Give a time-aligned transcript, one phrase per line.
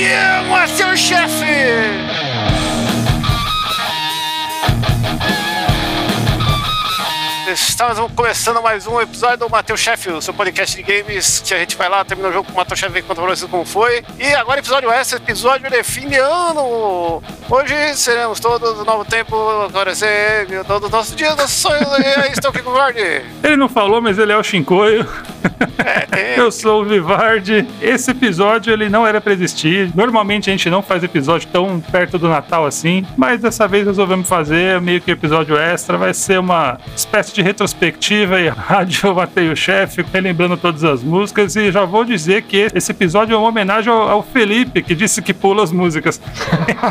[0.00, 1.44] aqui é o seu chefe!
[7.52, 11.58] Estamos começando mais um episódio do Matheus Chefe, o seu podcast de games, que a
[11.58, 13.64] gente vai lá, termina o jogo com o Matheus Chefe e conta pra vocês como
[13.64, 14.04] foi.
[14.18, 17.22] E agora episódio esse episódio de fim de ano.
[17.50, 19.34] Hoje seremos todos do novo tempo,
[19.66, 21.88] agora ser todos os nossos dias, nossos sonhos.
[21.98, 23.22] e aí, estou aqui com o.
[23.42, 25.06] Ele não falou, mas ele é o Shinkoio.
[26.36, 27.66] Eu sou o Vivardi.
[27.82, 29.90] Esse episódio ele não era pra existir.
[29.94, 34.28] Normalmente a gente não faz episódio tão perto do Natal assim, mas dessa vez resolvemos
[34.28, 35.98] fazer meio que episódio extra.
[35.98, 41.02] Vai ser uma espécie de de retrospectiva e rádio Matei o Chefe, relembrando todas as
[41.02, 41.56] músicas.
[41.56, 45.20] E já vou dizer que esse episódio é uma homenagem ao, ao Felipe, que disse
[45.22, 46.20] que pula as músicas.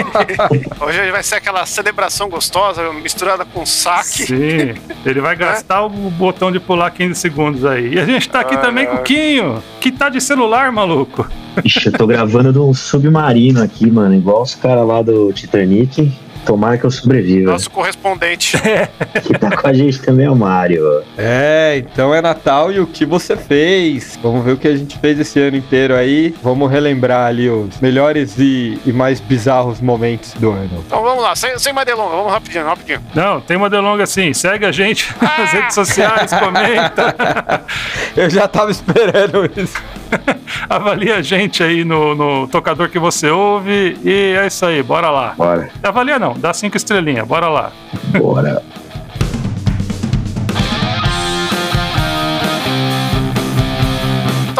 [0.82, 4.26] Hoje vai ser aquela celebração gostosa, misturada com saque.
[4.26, 4.76] Sim,
[5.06, 5.82] ele vai gastar é?
[5.82, 7.94] o botão de pular 15 segundos aí.
[7.94, 11.28] E a gente tá aqui ah, também com o Quinho, que tá de celular, maluco.
[11.64, 16.12] Ixi, eu tô gravando de um submarino aqui, mano, igual os caras lá do Titanic.
[16.50, 17.52] Tomara que eu sobreviva.
[17.52, 18.58] Nosso correspondente.
[19.24, 21.04] que tá com a gente também é o Mário.
[21.16, 24.18] É, então é Natal e o que você fez?
[24.20, 26.34] Vamos ver o que a gente fez esse ano inteiro aí.
[26.42, 30.84] Vamos relembrar ali os melhores e, e mais bizarros momentos do ano.
[30.88, 33.04] Então vamos lá, sem, sem mais delonga, vamos rapidinho, rapidinho.
[33.14, 34.34] Não, tem uma delonga sim.
[34.34, 35.42] Segue a gente ah!
[35.42, 37.64] nas redes sociais, comenta.
[38.18, 39.80] eu já tava esperando isso.
[40.70, 45.10] Avalia a gente aí no, no tocador que você ouve e é isso aí, bora
[45.10, 45.34] lá.
[45.38, 45.70] Bora.
[45.84, 47.72] Avalia não, dá cinco estrelinhas, bora lá.
[48.18, 48.62] Bora.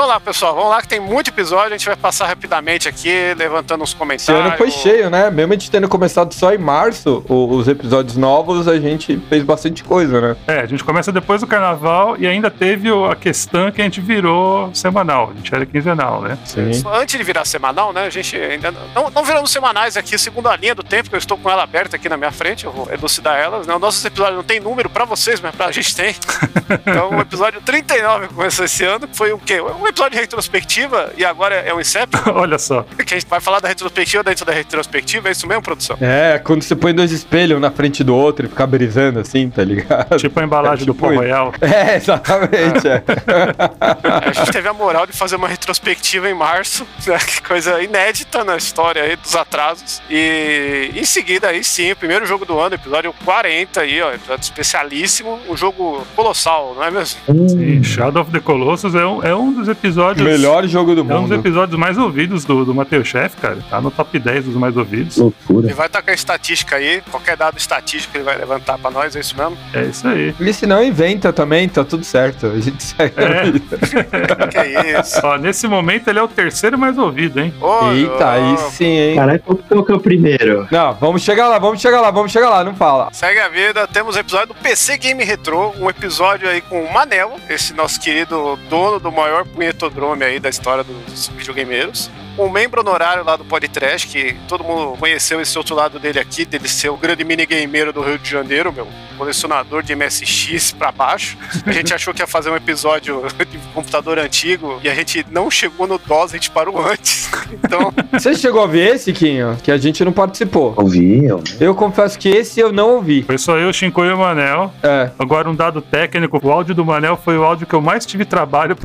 [0.10, 0.56] lá, pessoal.
[0.56, 1.68] Vamos lá que tem muito episódio.
[1.68, 4.44] A gente vai passar rapidamente aqui, levantando os comentários.
[4.44, 5.30] Esse ano foi cheio, né?
[5.30, 9.84] Mesmo a gente tendo começado só em março, os episódios novos, a gente fez bastante
[9.84, 10.36] coisa, né?
[10.48, 14.02] É, a gente começa depois do carnaval e ainda teve a questão que a gente
[14.02, 15.32] virou semanal.
[15.32, 16.38] A gente era quinzenal, né?
[16.44, 16.72] Sim.
[16.92, 18.06] Antes de virar semanal, né?
[18.06, 21.20] A gente ainda não, não viramos semanais aqui, segundo a linha do tempo, que eu
[21.20, 22.66] estou com ela aberta aqui na minha frente.
[22.66, 23.68] Eu vou elucidar elas.
[23.68, 23.78] Né?
[23.78, 26.16] Nossos episódios não tem número pra vocês, mas pra gente tem.
[26.88, 29.08] então, o episódio 39 começou esse ano.
[29.14, 29.62] Foi o quê?
[29.62, 32.22] Um episódio episódio de retrospectiva e agora é um Inception.
[32.34, 32.84] Olha só.
[32.84, 35.98] Que a gente vai falar da retrospectiva dentro da retrospectiva, é isso mesmo, produção?
[36.00, 39.64] É, quando você põe dois espelhos na frente do outro e fica brisando assim, tá
[39.64, 40.18] ligado?
[40.18, 41.54] Tipo a embalagem é, tipo do Pão Royal.
[41.62, 42.88] É, exatamente.
[42.88, 43.04] É.
[44.30, 47.18] a gente teve a moral de fazer uma retrospectiva em março, né?
[47.18, 50.02] Que coisa inédita na história aí dos atrasos.
[50.10, 54.44] E em seguida, aí sim, o primeiro jogo do ano, episódio 40 aí, ó, episódio
[54.44, 57.20] especialíssimo, um jogo colossal, não é mesmo?
[57.50, 60.26] Sim, Shadow of the Colossus é um, é um dos episódios episódios.
[60.26, 61.14] Melhor jogo do mundo.
[61.14, 63.58] É um dos episódios mais ouvidos do, do Matheus Chef, cara.
[63.70, 65.18] Tá no top 10 dos mais ouvidos.
[65.18, 65.68] Loucura.
[65.68, 69.38] Ele vai a estatística aí, qualquer dado estatístico ele vai levantar pra nós, é isso
[69.38, 69.58] mesmo?
[69.74, 70.34] É isso aí.
[70.40, 72.48] E se não inventa também, tá tudo certo.
[72.48, 74.48] A gente segue é.
[74.48, 75.20] que é isso?
[75.24, 77.54] Ó, nesse momento ele é o terceiro mais ouvido, hein?
[77.62, 79.16] Oh, Eita, aí sim, hein?
[79.16, 80.68] Caraca, qual que é o primeiro?
[80.72, 83.10] Não, vamos chegar lá, vamos chegar lá, vamos chegar lá, não fala.
[83.12, 86.94] Segue a vida, temos o episódio do PC Game Retro, um episódio aí com o
[86.94, 89.46] Manel, esse nosso querido dono do maior
[89.80, 94.98] punhetodrome aí da história dos videogameiros um membro honorário lá do Podtrash, que todo mundo
[94.98, 98.72] conheceu esse outro lado dele aqui, dele ser o grande minigameiro do Rio de Janeiro,
[98.72, 101.38] meu, colecionador de MSX pra baixo.
[101.66, 105.52] A gente achou que ia fazer um episódio de computador antigo e a gente não
[105.52, 107.30] chegou no DOS, a gente parou antes.
[107.52, 107.94] Então.
[108.14, 109.58] Você chegou a ver esse, Quinho?
[109.62, 110.74] Que a gente não participou.
[110.78, 111.44] Ouvi, eu.
[111.60, 113.24] Eu confesso que esse eu não ouvi.
[113.24, 114.74] Foi só eu, Shinko e o Manel.
[114.82, 115.12] É.
[115.20, 118.24] Agora, um dado técnico: o áudio do Manel foi o áudio que eu mais tive
[118.24, 118.78] trabalho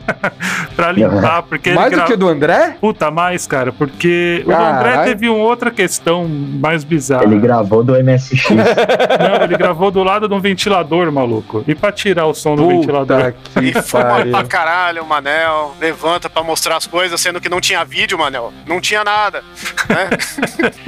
[0.76, 1.42] pra limpar.
[1.42, 2.06] Porque mais do gra...
[2.06, 2.73] que o do André?
[2.80, 4.62] Puta, mais, cara, porque Carai.
[4.62, 7.24] o André teve uma outra questão mais bizarra.
[7.24, 8.50] Ele gravou do MSX.
[8.50, 11.64] Não, ele gravou do lado de um ventilador, maluco.
[11.66, 13.34] E pra tirar o som do Puta ventilador.
[13.62, 15.74] e fuma pra caralho, o Manel.
[15.80, 18.52] Levanta pra mostrar as coisas, sendo que não tinha vídeo, Manel.
[18.66, 19.42] Não tinha nada.
[19.88, 20.10] Né?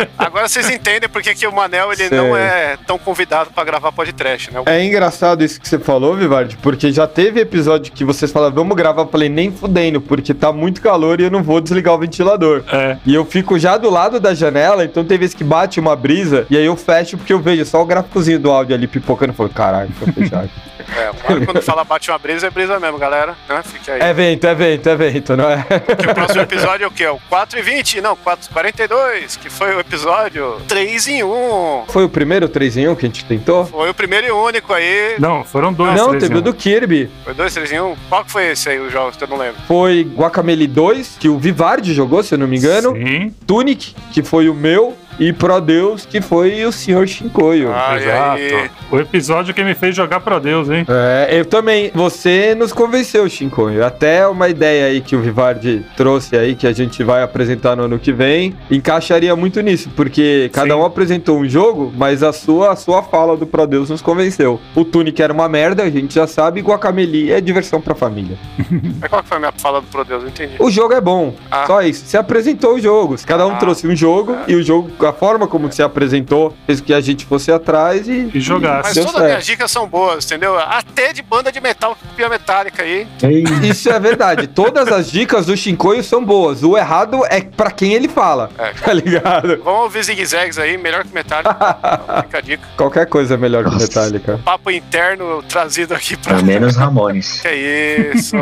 [0.18, 4.52] Agora vocês entendem porque que o Manel ele não é tão convidado pra gravar podcast,
[4.52, 4.62] né?
[4.66, 8.76] É engraçado isso que você falou, Vivardi, porque já teve episódio que vocês falaram, vamos
[8.76, 11.94] gravar, eu falei, nem fudendo, porque tá muito calor e eu não vou desligar desligar
[11.94, 12.64] o ventilador.
[12.72, 12.96] É.
[13.04, 16.46] E eu fico já do lado da janela, então tem vezes que bate uma brisa,
[16.50, 19.36] e aí eu fecho porque eu vejo só o gráficozinho do áudio ali pipocando e
[19.36, 20.66] falo, caralho, vou fechar aqui.
[20.94, 21.10] É,
[21.44, 23.34] quando fala bate uma brisa, é brisa mesmo, galera.
[23.48, 23.62] Né?
[23.64, 24.00] Fique aí.
[24.00, 25.56] É vento, é vento, é vento, não é?
[25.80, 27.06] Porque o próximo episódio é o quê?
[27.08, 28.00] O 4 e 20?
[28.00, 31.84] Não, 4 42, que foi o episódio 3 em 1.
[31.88, 33.66] Foi o primeiro 3 em 1 que a gente tentou?
[33.66, 35.16] Foi o primeiro e único aí.
[35.18, 35.94] Não, foram dois.
[35.94, 37.10] Não, teve o do Kirby.
[37.24, 37.96] Foi dois 3 em 1?
[38.08, 39.60] Qual que foi esse aí, os jogos que eu não lembro?
[39.66, 42.94] Foi Guacamele 2, que o Vivardi jogou, se eu não me engano.
[42.94, 43.34] Sim.
[43.44, 44.94] Tunic, que foi o meu.
[45.18, 47.70] E Pro Deus, que foi o senhor Shinkoio.
[47.72, 48.70] Ah, Exato.
[48.90, 50.84] O episódio que me fez jogar Pro Deus, hein?
[50.88, 51.90] É, eu também.
[51.94, 53.84] Você nos convenceu, Shinkoio.
[53.84, 57.84] Até uma ideia aí que o Vivardi trouxe aí, que a gente vai apresentar no
[57.84, 60.80] ano que vem, encaixaria muito nisso, porque cada Sim.
[60.80, 64.60] um apresentou um jogo, mas a sua, a sua fala do Pro Deus nos convenceu.
[64.74, 68.36] O Tunic era uma merda, a gente já sabe, e Guacameli é diversão pra família.
[69.00, 70.22] Mas qual que foi a minha fala do Pro Deus?
[70.22, 70.54] Eu entendi.
[70.58, 71.64] O jogo é bom, Ah.
[71.66, 72.04] só isso.
[72.06, 73.16] Você apresentou o jogo.
[73.26, 73.56] Cada um Ah.
[73.56, 77.00] trouxe um jogo, e o jogo, a forma como você apresentou, fez com que a
[77.00, 78.30] gente fosse atrás e.
[78.34, 78.94] E jogasse.
[78.98, 80.58] Mas todas as minhas dicas são boas, entendeu?
[80.58, 83.06] Até de banda de metal que copia metálica aí.
[83.22, 84.46] Ei, Isso é verdade.
[84.46, 86.62] Todas as dicas do Shinkoio são boas.
[86.62, 88.50] O errado é pra quem ele fala.
[88.58, 88.72] É.
[88.72, 89.60] Tá ligado?
[89.64, 91.54] Vamos ouvir zigue-zagues aí, melhor que metálica.
[92.22, 92.68] Fica a dica.
[92.76, 93.76] Qualquer coisa é melhor que.
[93.76, 94.40] Metallica.
[94.44, 96.34] Papo interno trazido aqui pra.
[96.34, 97.40] pelo menos Ramones.
[97.46, 98.36] Que é isso,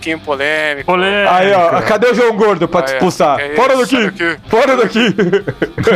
[0.00, 0.84] Kim polêmico.
[0.86, 1.34] Polêmica.
[1.34, 3.38] Aí, ó, cadê o João Gordo pra te Aí, expulsar?
[3.38, 4.12] que Fora daqui.
[4.48, 5.14] Fora daqui!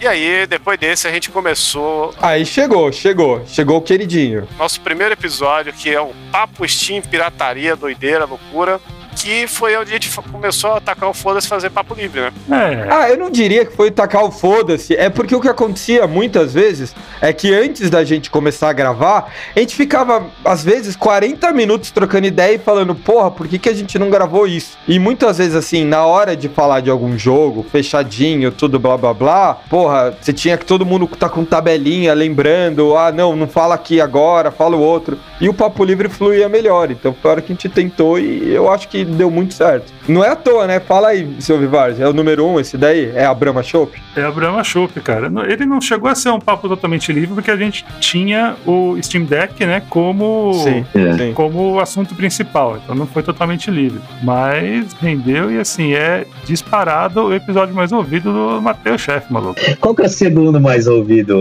[0.00, 3.42] E aí, depois desse, a gente começou Aí chegou, chegou.
[3.46, 4.46] Chegou o queridinho.
[4.58, 8.80] nosso primeiro episódio, que é o Papo Steam Pirataria, Doideira, Loucura.
[9.20, 12.32] Que foi onde a gente começou a atacar o foda-se e fazer papo livre, né?
[12.50, 12.88] É.
[12.90, 14.94] Ah, eu não diria que foi tacar o foda-se.
[14.94, 19.32] É porque o que acontecia muitas vezes é que antes da gente começar a gravar,
[19.54, 23.68] a gente ficava, às vezes, 40 minutos trocando ideia e falando, porra, por que, que
[23.68, 24.78] a gente não gravou isso?
[24.86, 29.12] E muitas vezes, assim, na hora de falar de algum jogo, fechadinho, tudo blá blá
[29.12, 33.74] blá, porra, você tinha que todo mundo tá com tabelinha, lembrando, ah, não, não fala
[33.74, 35.18] aqui agora, fala o outro.
[35.40, 36.90] E o papo livre fluía melhor.
[36.90, 39.92] Então foi a hora que a gente tentou e eu acho que deu muito certo.
[40.08, 40.80] Não é à toa, né?
[40.80, 43.10] Fala aí, seu Vivar, é o número um esse daí?
[43.14, 44.00] É a Brahma Chopp?
[44.16, 45.30] É a Brahma Chopp, cara.
[45.48, 49.24] Ele não chegou a ser um papo totalmente livre, porque a gente tinha o Steam
[49.24, 50.52] Deck, né, como,
[50.94, 51.16] É.
[51.16, 51.32] sim.
[51.34, 52.78] como assunto principal.
[52.82, 54.00] Então não foi totalmente livre.
[54.22, 59.60] Mas rendeu e, assim, é disparado o episódio mais ouvido do Matheus Chefe, maluco.
[59.80, 61.36] Qual que é o segundo mais ouvido?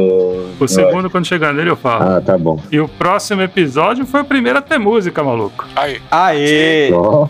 [0.59, 2.03] O segundo, quando chegar nele, eu falo.
[2.17, 2.59] Ah, tá bom.
[2.71, 5.65] E o próximo episódio foi o primeiro a ter música, maluco.
[5.75, 5.99] Aí.
[6.11, 6.91] Aê!
[6.93, 7.27] Ó,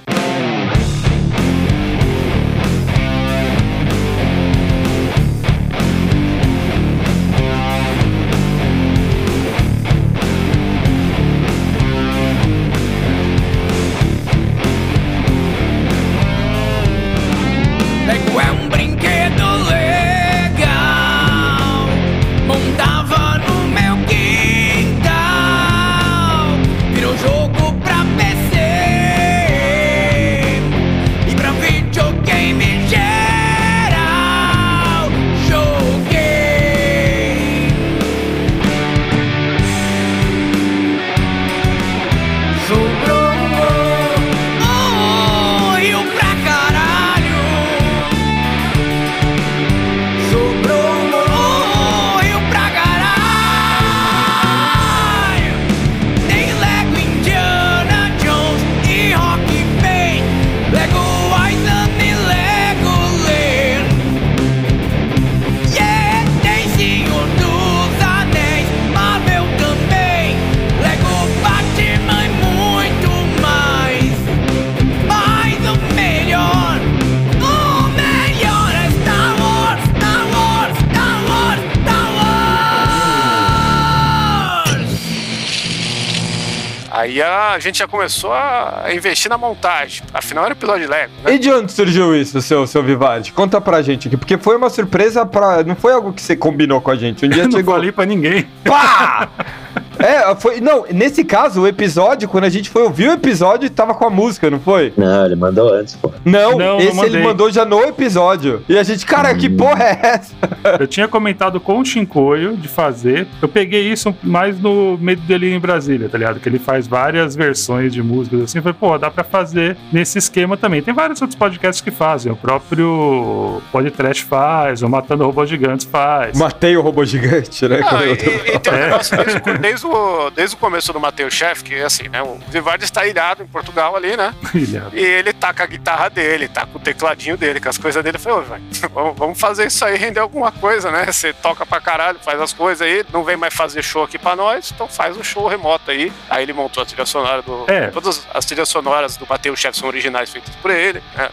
[87.57, 90.03] a gente já começou a investir na montagem.
[90.13, 91.33] Afinal, era episódio de Lego, né?
[91.33, 93.31] E de onde surgiu isso, seu, seu Vivaldi?
[93.33, 95.63] Conta pra gente aqui, porque foi uma surpresa pra.
[95.63, 97.25] Não foi algo que você combinou com a gente.
[97.25, 97.73] Um dia não chegou.
[97.73, 98.47] falei pra ninguém.
[98.63, 99.27] Pá!
[99.99, 100.59] É, foi.
[100.61, 104.09] Não, nesse caso, o episódio, quando a gente foi ouvir o episódio, tava com a
[104.09, 104.93] música, não foi?
[104.97, 106.11] Não, ele mandou antes, pô.
[106.25, 108.63] Não, Não, não esse ele mandou já no episódio.
[108.69, 110.33] E a gente, cara, que porra é essa?
[110.79, 113.27] Eu tinha comentado com o Shinkoio de fazer.
[113.41, 116.39] Eu peguei isso mais no Medo dele em Brasília, tá ligado?
[116.39, 118.61] Que ele faz várias versões de músicas assim.
[118.61, 120.81] Falei, pô, dá pra fazer nesse esquema também.
[120.81, 122.31] Tem vários outros podcasts que fazem.
[122.31, 126.37] O próprio Podcast faz, o Matando Robôs Gigantes faz.
[126.37, 127.79] Matei o robô gigante, né?
[127.81, 129.41] Quando e, eu- e- e tem um negócio desde,
[129.87, 132.21] o- desde o, começo do Matheus Chef, que é assim, né?
[132.21, 134.33] O Vivardi está ilhado em Portugal ali, né?
[134.53, 134.97] Ilhado.
[134.97, 138.03] E ele tá com a guitarra dele, tá com o tecladinho dele, com as coisas
[138.03, 138.17] dele.
[138.17, 138.59] Eu falei,
[139.15, 141.05] vamos, fazer isso aí render alguma coisa, né?
[141.05, 144.35] Você toca pra caralho, faz as coisas aí, não vem mais fazer show aqui pra
[144.35, 146.11] nós, então faz um show remoto aí.
[146.29, 147.65] Aí ele montou a trilha sonora do.
[147.67, 147.87] É.
[147.87, 151.29] Todas as trilhas sonoras do Matheus Chef são originais feitas por ele, né?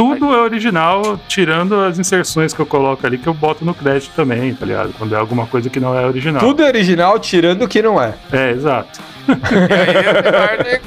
[0.00, 4.12] Tudo é original, tirando as inserções que eu coloco ali, que eu boto no crédito
[4.16, 4.94] também, tá ligado?
[4.96, 6.40] Quando é alguma coisa que não é original.
[6.40, 8.14] Tudo é original, tirando o que não é.
[8.32, 8.98] É, exato.
[9.28, 10.80] E aí o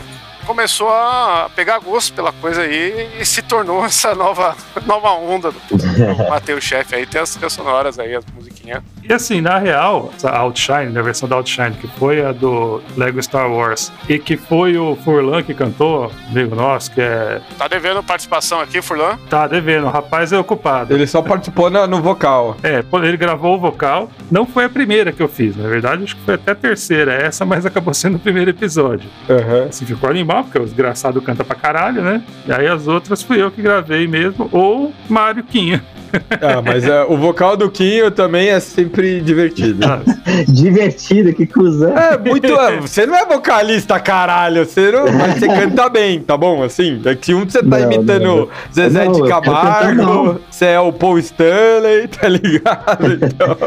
[0.45, 5.59] começou a pegar gosto pela coisa aí e se tornou essa nova, nova onda do,
[5.77, 7.05] do Matheus Chefe aí.
[7.05, 8.81] Tem as trilhas sonoras aí, as musiquinhas.
[9.03, 12.81] E assim, na real, essa Outshine, né, a versão da Outshine, que foi a do
[12.95, 17.41] Lego Star Wars, e que foi o Furlan que cantou, amigo nosso, que é.
[17.57, 19.17] Tá devendo participação aqui, Furlan?
[19.29, 20.93] Tá devendo, o rapaz é ocupado.
[20.93, 22.55] Ele só participou na- no vocal.
[22.63, 24.09] É, ele gravou o vocal.
[24.31, 27.13] Não foi a primeira que eu fiz, na verdade, acho que foi até a terceira
[27.13, 29.09] essa, mas acabou sendo o primeiro episódio.
[29.29, 29.65] Aham.
[29.67, 32.23] Assim, ficou animal, porque o desgraçado canta pra caralho, né?
[32.47, 35.83] E aí as outras fui eu que gravei mesmo, ou Mário Quinha.
[36.29, 39.83] Ah, mas é, o vocal do Quinho também é sempre divertido.
[39.83, 39.99] Ah,
[40.47, 41.97] Divertido, que cuzão.
[41.97, 42.53] É, muito.
[42.53, 44.63] é, Você não é vocalista, caralho.
[44.63, 46.61] Você, não, mas você canta bem, tá bom?
[46.61, 48.49] Assim, é que um você tá Não, imitando não.
[48.71, 53.13] Zezé Não, de tô cantando, Camargo, você é o Paul Stanley, tá ligado?
[53.19, 53.57] Então,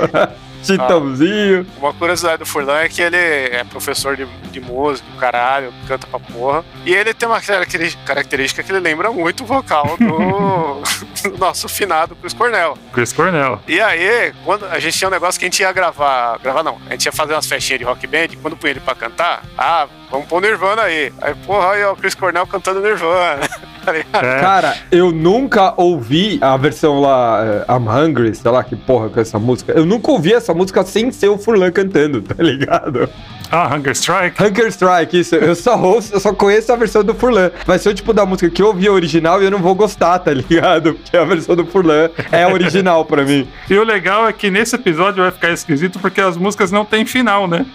[0.62, 1.66] Chitãozinho.
[1.78, 6.18] Uma curiosidade do Furlan é que ele é professor de, de música, caralho, canta pra
[6.18, 6.64] porra.
[6.84, 10.82] E ele tem uma característica que ele lembra muito o vocal do,
[11.30, 12.76] do nosso finado Chris Cornell.
[12.92, 13.60] Chris Cornell.
[13.66, 16.38] E aí, quando a gente tinha um negócio que a gente ia gravar.
[16.38, 18.80] Gravar não, a gente ia fazer umas festinhas de rock band, e quando punha ele
[18.80, 21.12] pra cantar, ah, vamos pôr Nirvana aí.
[21.20, 23.40] Aí, porra, aí ó, o Chris Cornell cantando Nirvana.
[23.84, 23.96] tá?
[23.96, 29.08] É, Cara, eu nunca ouvi a versão lá, eh, I'm Hungry, sei lá que porra
[29.08, 29.72] com essa música.
[29.72, 33.08] Eu nunca ouvi essa música sem ser o Furlan cantando, tá ligado?
[33.50, 34.42] Ah, Hunger Strike.
[34.42, 35.36] Hunger Strike, isso.
[35.36, 37.50] Eu só ouço, eu só conheço a versão do Furlan.
[37.64, 39.74] Vai ser o tipo da música que eu ouvi a original e eu não vou
[39.74, 40.94] gostar, tá ligado?
[40.94, 43.46] Porque a versão do Furlan é a original pra mim.
[43.68, 47.04] E o legal é que nesse episódio vai ficar esquisito porque as músicas não têm
[47.04, 47.66] final, né?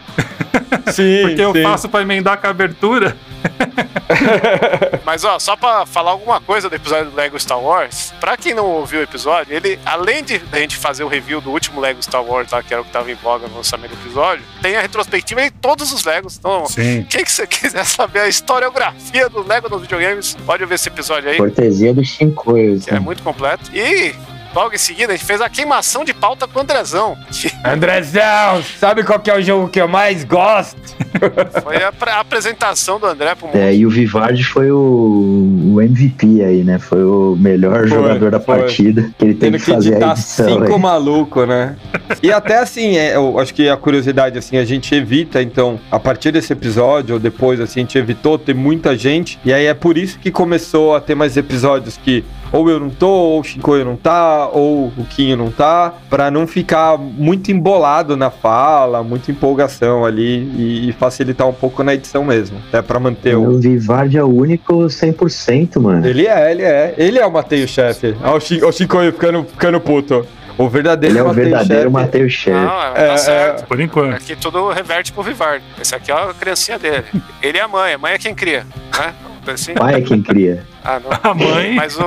[0.91, 1.63] Sim, Porque eu sim.
[1.63, 3.17] faço pra emendar com a abertura.
[5.05, 8.53] Mas ó, só pra falar alguma coisa do episódio do Lego Star Wars, pra quem
[8.53, 12.01] não ouviu o episódio, ele, além de a gente fazer o review do último Lego
[12.01, 14.75] Star Wars, tá, que era o que tava em voga no lançamento do episódio, tem
[14.75, 16.37] a retrospectiva de todos os Legos.
[16.37, 17.05] Então, Sim.
[17.09, 21.29] quem que você quiser saber a historiografia do Lego nos videogames, pode ver esse episódio
[21.29, 22.79] aí, Cortesia do Shinkoio.
[22.87, 23.71] é muito completo.
[23.73, 24.13] E
[24.53, 27.17] logo em seguida a gente fez a queimação de pauta com o Andrezão,
[27.63, 30.79] Andrezão, sabe qual que é o jogo que eu mais gosto?
[31.61, 33.57] foi a, a apresentação do André pro mundo.
[33.57, 36.79] É, e o Vivard foi o, o MVP aí, né?
[36.79, 38.59] Foi o melhor Foi, jogador da foi.
[38.59, 39.09] partida.
[39.17, 40.47] Que ele teve Tendo que que fazer a editar edição.
[40.47, 40.79] cinco aí.
[40.79, 41.75] maluco, né?
[42.23, 45.99] E até assim, é, eu acho que a curiosidade, assim, a gente evita, então, a
[45.99, 49.73] partir desse episódio, ou depois, assim, a gente evitou ter muita gente, e aí é
[49.73, 53.43] por isso que começou a ter mais episódios que ou eu não tô, ou o
[53.43, 59.03] Shinkoio não tá, ou o Quinho não tá, pra não ficar muito embolado na fala,
[59.03, 63.43] muita empolgação ali, e, e facilitar um pouco na edição mesmo, até pra manter o...
[63.51, 66.05] O Vivard é o único 100%, mano.
[66.05, 66.93] Ele é, ele é.
[66.97, 68.15] Ele é o Mateio Chefe.
[68.23, 70.25] Olha o Shin- o Shinkoio ficando, ficando puto.
[70.57, 71.93] O verdadeiro Ele é o Mateio verdadeiro Chefe.
[71.93, 72.57] Mateus Chefe.
[72.65, 73.65] Não, É, tá certo.
[73.65, 74.15] Por enquanto.
[74.15, 75.63] Aqui tudo reverte pro Vivard.
[75.81, 77.03] Esse aqui é a criancinha dele.
[77.41, 78.65] Ele é a mãe, a mãe é quem cria,
[78.99, 79.13] né?
[79.47, 79.73] Assim?
[79.73, 80.63] Pai é quem cria.
[80.83, 81.31] Ah, não.
[81.31, 81.75] A mãe.
[81.75, 82.03] Mas o.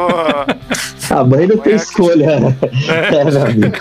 [1.11, 2.57] A mãe não Mãe tem é escolha.
[2.89, 3.77] É, meu amigo.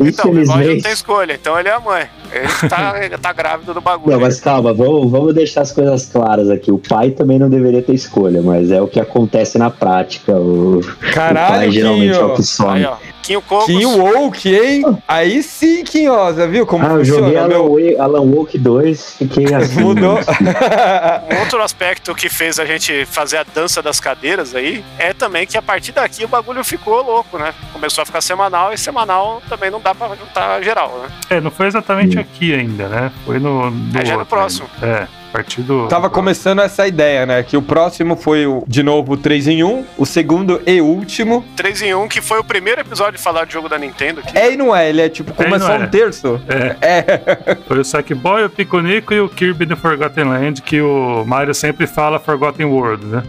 [0.00, 2.06] Então, o Vivard não tem escolha, então ele é a mãe.
[2.32, 4.12] Ele tá, tá grávido do bagulho.
[4.12, 6.70] Não, mas calma, vamos, vamos deixar as coisas claras aqui.
[6.70, 10.32] O pai também não deveria ter escolha, mas é o que acontece na prática.
[10.32, 12.78] O, o Caralho, pai geralmente é o que some.
[12.78, 12.96] Aí, ó.
[13.26, 13.66] Quinho Cocos.
[13.66, 14.82] Quinho Woke, hein?
[15.08, 17.72] Aí sim, Quinhosa, viu como ah, eu joguei funciona, Alan, meu?
[17.72, 19.80] Wake, Alan Wake 2, fiquei assim.
[19.82, 20.18] Mudou.
[20.18, 25.46] Um outro aspecto que fez a gente fazer a dança das cadeiras aí é também
[25.46, 27.52] que a partir daqui o bagulho ficou louco, né?
[27.72, 31.08] Começou a ficar semanal e semanal também não dá pra juntar geral, né?
[31.30, 32.20] É, não foi exatamente Sim.
[32.20, 33.12] aqui ainda, né?
[33.24, 33.70] Foi no.
[33.70, 34.68] no É, já no próximo.
[34.80, 34.86] ainda.
[34.86, 35.86] É, partir do.
[35.88, 37.42] Tava começando essa ideia, né?
[37.42, 39.84] Que o próximo foi, o, de novo, o 3 em 1.
[39.98, 41.44] O segundo e último.
[41.54, 44.36] 3 em 1, que foi o primeiro episódio de falar de jogo da Nintendo aqui.
[44.36, 45.78] É e não é, ele é tipo, É e começou é.
[45.78, 46.40] um terço.
[46.48, 47.56] É, É.
[47.66, 51.86] foi o Sackboy, o Piconico e o Kirby the Forgotten Land, que o Mario sempre
[51.86, 53.22] fala Forgotten World, né?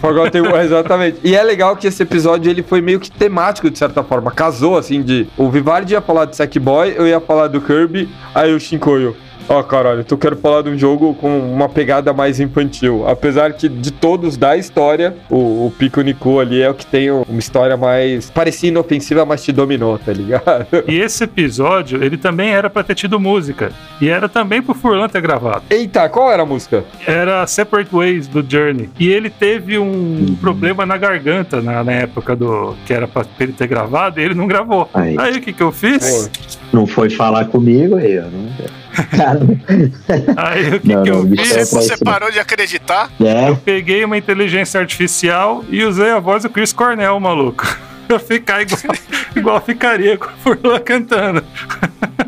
[0.00, 1.18] Forgotten World, exatamente.
[1.22, 4.30] E é legal que esse episódio ele foi meio que temático, de certa forma.
[4.30, 5.26] Casou, assim, de.
[5.36, 9.14] O Vivardi ia falar de Sackboy, eu ia falar do Kirby, aí o Shinkoio.
[9.52, 13.04] Ó, caralho, tu quero falar de um jogo com uma pegada mais infantil.
[13.08, 17.10] Apesar que de todos da história, o, o Pico Nico ali é o que tem
[17.10, 18.30] uma história mais.
[18.30, 20.68] parecia inofensiva, mas te dominou, tá ligado?
[20.86, 23.72] E esse episódio, ele também era pra ter tido música.
[24.00, 25.64] E era também pro Furlan ter gravado.
[25.68, 26.84] Eita, qual era a música?
[27.04, 28.88] Era Separate Ways do Journey.
[29.00, 33.52] E ele teve um problema na garganta na, na época do que era pra ele
[33.52, 34.88] ter gravado e ele não gravou.
[34.94, 36.30] Aí, Aí o que, que eu fiz?
[36.72, 38.22] não foi falar comigo aí, ó.
[38.22, 38.80] Não...
[39.16, 39.39] Cara,
[40.36, 41.56] Aí o que, Não, que eu fiz?
[41.56, 43.10] é Você, parou de acreditar?
[43.20, 47.64] é, Peguei uma inteligência artificial e usei a voz do Chris Cornell, maluco.
[48.10, 48.80] Pra ficar igual,
[49.36, 51.44] igual ficaria com o Furlan cantando.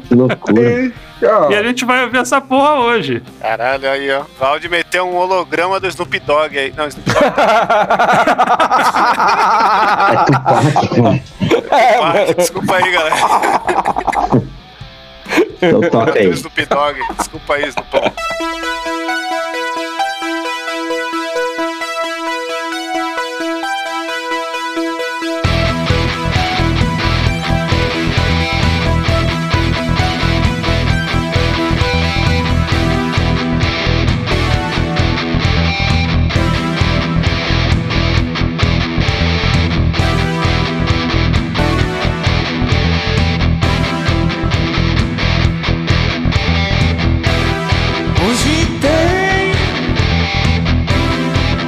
[0.07, 0.92] que loucura.
[1.50, 3.21] E a gente vai ver essa porra hoje.
[3.40, 4.23] Caralho, aí, ó.
[4.38, 6.73] Valde meteu um holograma do Snoop Dogg aí.
[6.76, 7.25] Não, Snoop Dogg
[11.71, 11.95] É.
[11.95, 12.35] Tupac.
[12.37, 13.16] Desculpa aí, galera.
[15.62, 16.26] Então toca aí.
[16.26, 16.99] Do Snoop Dogg.
[17.19, 17.88] Desculpa aí, Snoop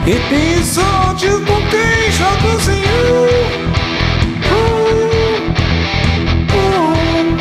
[0.07, 3.25] episódio com quem já cozinhou.
[4.53, 5.49] Uh,
[6.53, 7.39] uh.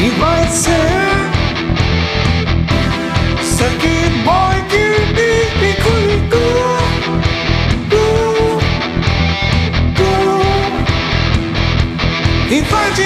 [0.00, 0.98] E vai ser
[3.40, 4.84] Circuit Boy que
[5.60, 6.78] me coligou.
[7.92, 8.58] Uh,
[10.02, 10.58] uh.
[12.50, 13.02] E vai te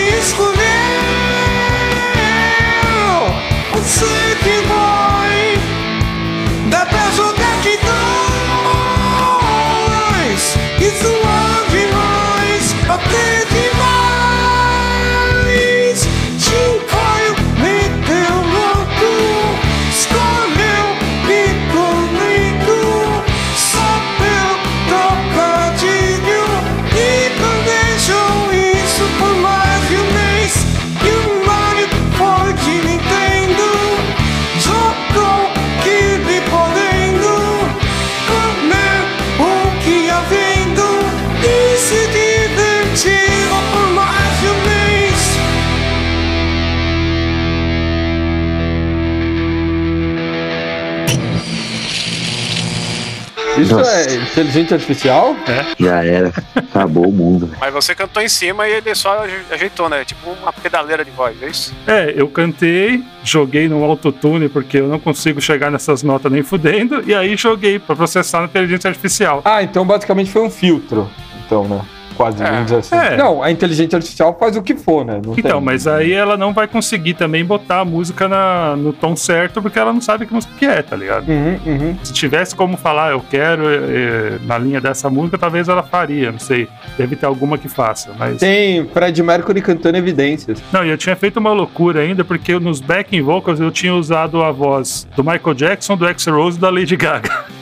[53.73, 54.11] Isso Nossa.
[54.11, 55.37] é inteligente artificial?
[55.79, 56.33] Já era.
[56.55, 57.51] Acabou o mundo.
[57.61, 60.05] Mas você cantou em cima e ele só aje- ajeitou, né?
[60.05, 61.75] Tipo uma pedaleira de voz, é isso?
[61.87, 67.03] É, eu cantei, joguei no autotune porque eu não consigo chegar nessas notas nem fudendo,
[67.07, 69.43] e aí joguei pra processar na inteligência artificial.
[69.45, 71.11] Ah, então basicamente foi um filtro.
[71.47, 71.81] Então, né?
[72.23, 72.79] Quase, É.
[72.79, 72.95] assim.
[72.97, 73.17] É.
[73.17, 75.21] Não, a inteligência artificial faz o que for, né?
[75.25, 78.93] Não Então, tem- mas aí ela não vai conseguir também botar a música na- no
[78.93, 81.29] tom certo, porque ela não sabe que música que é, tá ligado?
[81.29, 81.97] Uhum, uhum.
[82.03, 86.39] Se tivesse como falar, eu quero eh, na linha dessa música, talvez ela faria, não
[86.39, 86.69] sei.
[86.97, 88.39] Deve ter alguma que faça, mas.
[88.39, 90.63] Tem Fred Mercury cantando evidências.
[90.73, 94.43] Não, e eu tinha feito uma loucura ainda, porque nos backing vocals eu tinha usado
[94.43, 97.31] a voz do Michael Jackson, do X-Rose e da Lady Gaga.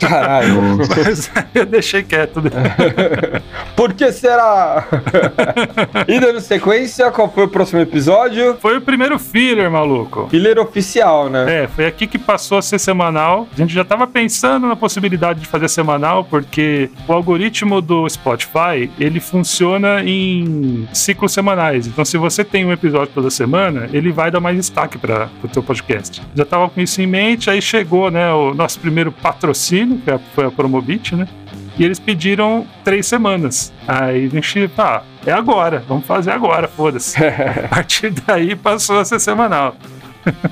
[0.00, 0.78] Caralho.
[0.78, 2.40] Mas eu deixei quieto.
[2.40, 2.50] né?
[3.76, 4.86] Por que será?
[6.08, 8.56] e dando sequência, qual foi o próximo episódio?
[8.60, 10.28] Foi o primeiro filler, maluco.
[10.30, 11.64] Filler oficial, né?
[11.64, 13.46] É, foi aqui que passou a ser semanal.
[13.52, 18.90] A gente já tava pensando na possibilidade de fazer semanal, porque o algoritmo do Spotify,
[18.98, 21.86] ele funciona em ciclos semanais.
[21.86, 25.48] Então, se você tem um episódio toda semana, ele vai dar mais destaque para o
[25.48, 26.22] teu podcast.
[26.34, 30.46] Já tava com isso em mente, aí chegou, né, o nosso primeiro patrocínio, que foi
[30.46, 31.28] a Promobit, né?
[31.78, 33.72] E eles pediram três semanas.
[33.86, 37.18] Aí a gente, tá, é agora, vamos fazer agora, foda-se.
[37.22, 39.76] a partir daí passou a ser semanal.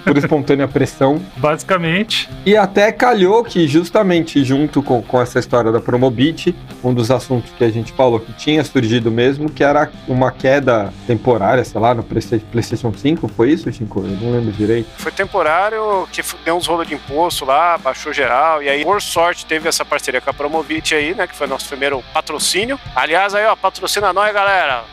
[0.04, 1.20] Por espontânea pressão.
[1.36, 7.10] Basicamente, E até calhou que, justamente junto com, com essa história da Promobit, um dos
[7.10, 11.80] assuntos que a gente falou que tinha surgido mesmo, que era uma queda temporária, sei
[11.80, 14.00] lá, no Playsta- PlayStation 5, foi isso, Chico?
[14.00, 14.88] Eu não lembro direito.
[14.98, 19.46] Foi temporário, que deu uns rolos de imposto lá, baixou geral, e aí, por sorte,
[19.46, 21.26] teve essa parceria com a Promovit aí, né?
[21.26, 22.78] Que foi nosso primeiro patrocínio.
[22.94, 24.84] Aliás, aí, ó, patrocina nós, galera.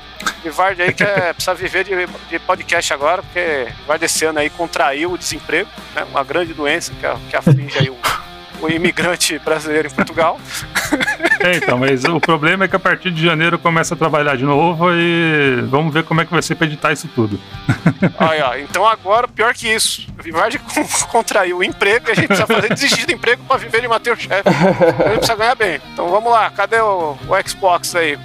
[0.43, 1.91] Vivard aí que é, precisa viver de,
[2.29, 6.03] de podcast agora, porque vai desse ano aí contraiu o desemprego, né?
[6.09, 7.97] Uma grande doença que, que aflige aí o,
[8.61, 10.39] o imigrante brasileiro em Portugal.
[11.39, 14.43] É, então, mas o problema é que a partir de janeiro começa a trabalhar de
[14.43, 17.39] novo e vamos ver como é que vai ser pra editar isso tudo.
[18.19, 22.15] Aí, ó, então agora, pior que isso, o Vivard con- contraiu o emprego e a
[22.15, 24.43] gente precisa fazer desistir do emprego pra viver de Masterchef.
[24.45, 24.51] A
[25.09, 25.79] gente precisa ganhar bem.
[25.93, 28.17] Então vamos lá, cadê o, o Xbox aí?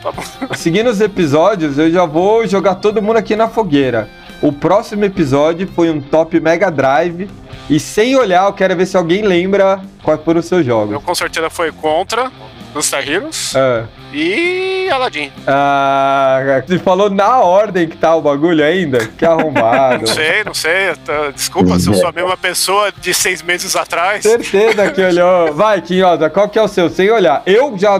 [0.54, 4.08] Seguindo os episódios, eu já vou jogar todo mundo aqui na fogueira.
[4.42, 7.28] O próximo episódio foi um top Mega Drive.
[7.68, 11.02] E sem olhar, eu quero ver se alguém lembra quais foram os seus Eu jogos.
[11.02, 12.30] com certeza foi contra.
[12.76, 13.84] Gunstar Heroes Ah.
[14.12, 15.30] e Aladdin.
[15.46, 18.98] Ah, você falou na ordem que tá o bagulho ainda?
[19.06, 20.00] Que arrombado.
[20.06, 20.94] Não sei, não sei.
[21.04, 24.22] tô- Desculpa se eu sou a mesma pessoa de seis meses atrás.
[24.22, 25.52] Certeza que olhou.
[25.56, 26.88] Vai, Quinhosa, qual que é o seu?
[26.90, 27.42] Sem olhar.
[27.46, 27.94] Eu já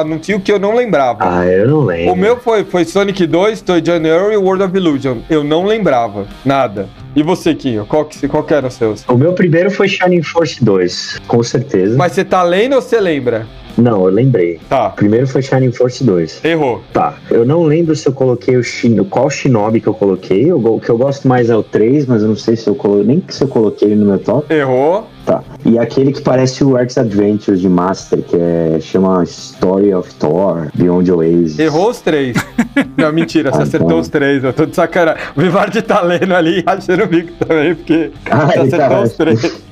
[0.00, 1.18] anuncio que eu não lembrava.
[1.40, 2.12] Ah, eu não lembro.
[2.14, 5.18] O meu foi, foi Sonic 2, Toy January e World of Illusion.
[5.28, 6.26] Eu não lembrava.
[6.44, 6.88] Nada.
[7.14, 7.84] E você, Quinho?
[7.84, 9.04] Qual que, qual que eram os seus?
[9.06, 11.96] O meu primeiro foi Shining Force 2, com certeza.
[11.96, 13.46] Mas você tá lendo ou você lembra?
[13.76, 14.60] Não, eu lembrei.
[14.68, 14.90] Tá.
[14.90, 16.44] Primeiro foi Shining Force 2.
[16.44, 16.80] Errou.
[16.92, 18.96] Tá, eu não lembro se eu coloquei o Shin...
[19.04, 20.52] qual Shinobi que eu coloquei.
[20.52, 23.06] O que eu gosto mais é o 3, mas eu não sei se eu coloquei.
[23.06, 24.52] Nem se eu coloquei ele no meu top.
[24.52, 25.06] Errou.
[25.24, 25.42] Tá.
[25.64, 28.78] E aquele que parece o Arts Adventures de Master, que é.
[28.80, 31.58] chama Story of Thor, Beyond Oasis.
[31.60, 32.36] Errou os três.
[32.98, 33.98] Não, mentira, você Ah, acertou então.
[34.00, 34.42] os três.
[34.42, 35.22] Eu tô de sacanagem.
[35.36, 39.02] O Vivardi tá lendo ali e achando o bico também, porque Ah, você acertou tá-
[39.02, 39.62] os três.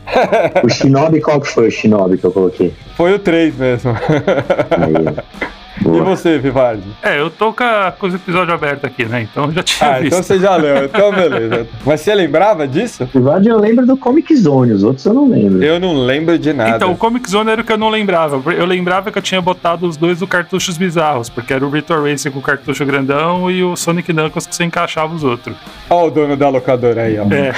[0.62, 2.72] O Shinobi, qual que foi o Shinobi que eu coloquei?
[2.96, 3.92] Foi o três mesmo.
[3.92, 5.50] Aí.
[5.80, 6.04] E Boa.
[6.04, 6.82] você, Vivardi?
[7.02, 9.22] É, eu tô com, a- com os episódios abertos aqui, né?
[9.30, 10.06] Então eu já tinha Ah, visto.
[10.08, 10.84] então você já leu.
[10.90, 11.66] Então beleza.
[11.86, 13.08] Mas você lembrava disso?
[13.12, 15.62] Verdade, eu lembro do Comic Zone, os outros eu não lembro.
[15.62, 16.76] Eu não lembro de nada.
[16.76, 18.40] Então, o Comic Zone era o que eu não lembrava.
[18.52, 22.02] Eu lembrava que eu tinha botado os dois do cartuchos bizarros, porque era o Virtual
[22.04, 25.56] Racing com o cartucho grandão e o Sonic Knuckles que você encaixava os outros.
[25.88, 27.24] Ó o dono da locadora aí, ó.
[27.32, 27.52] É.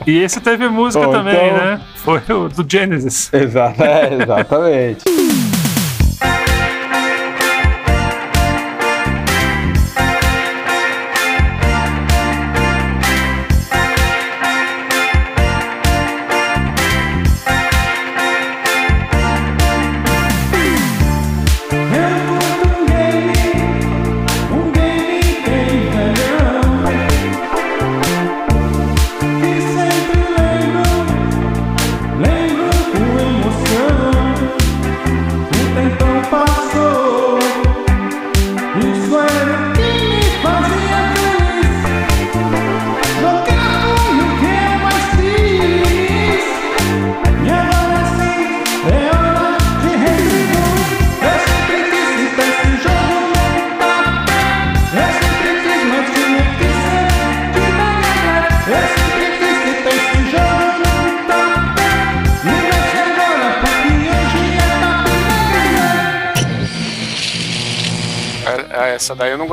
[0.06, 1.80] E esse teve música Bom, também, então- né?
[1.96, 3.32] Foi o do Genesis.
[3.32, 5.04] Exato, é, exatamente.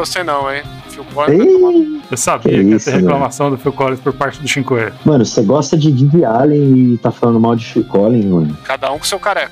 [0.05, 0.63] Eu não hein?
[0.89, 4.13] Phil Collins Ei, Eu sabia Que que, ia isso, ter reclamação do Phil Collins por
[4.13, 4.91] parte do Shinkoe.
[5.05, 8.57] Mano, você gosta de Didi Allen e tá falando mal de Phil Collins, mano.
[8.63, 9.51] Cada um com seu careca.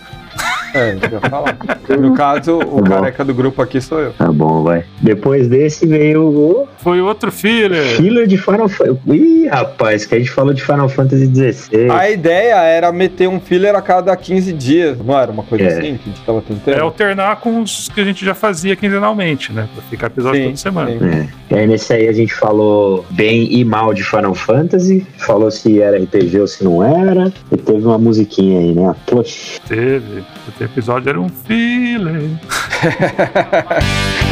[0.74, 1.58] É, ia falar.
[2.00, 4.14] No caso, o Tá careca do grupo aqui sou eu.
[4.14, 4.86] Tá bom, vai.
[5.02, 7.84] Depois desse veio o Foi outro filler.
[7.98, 9.00] filler de Final Fantasy.
[9.12, 11.92] Ih, rapaz, que a gente falou de Final Fantasy XVI.
[11.92, 15.68] A ideia era meter um filler a cada 15 dias, não era uma coisa É.
[15.68, 16.78] assim que a gente tava tentando?
[16.78, 19.68] É alternar com os que a gente já fazia quinzenalmente, né?
[19.74, 20.92] Pra ficar episódio Sim, toda semana.
[20.92, 21.06] sim.
[21.06, 21.28] É.
[21.52, 25.82] E aí nesse aí a gente falou bem e mal de Final Fantasy, falou se
[25.82, 28.88] era RPG ou se não era, e teve uma musiquinha aí, né?
[28.90, 29.60] A Plush.
[29.68, 30.24] Teve.
[30.60, 32.22] O episódio era um filler.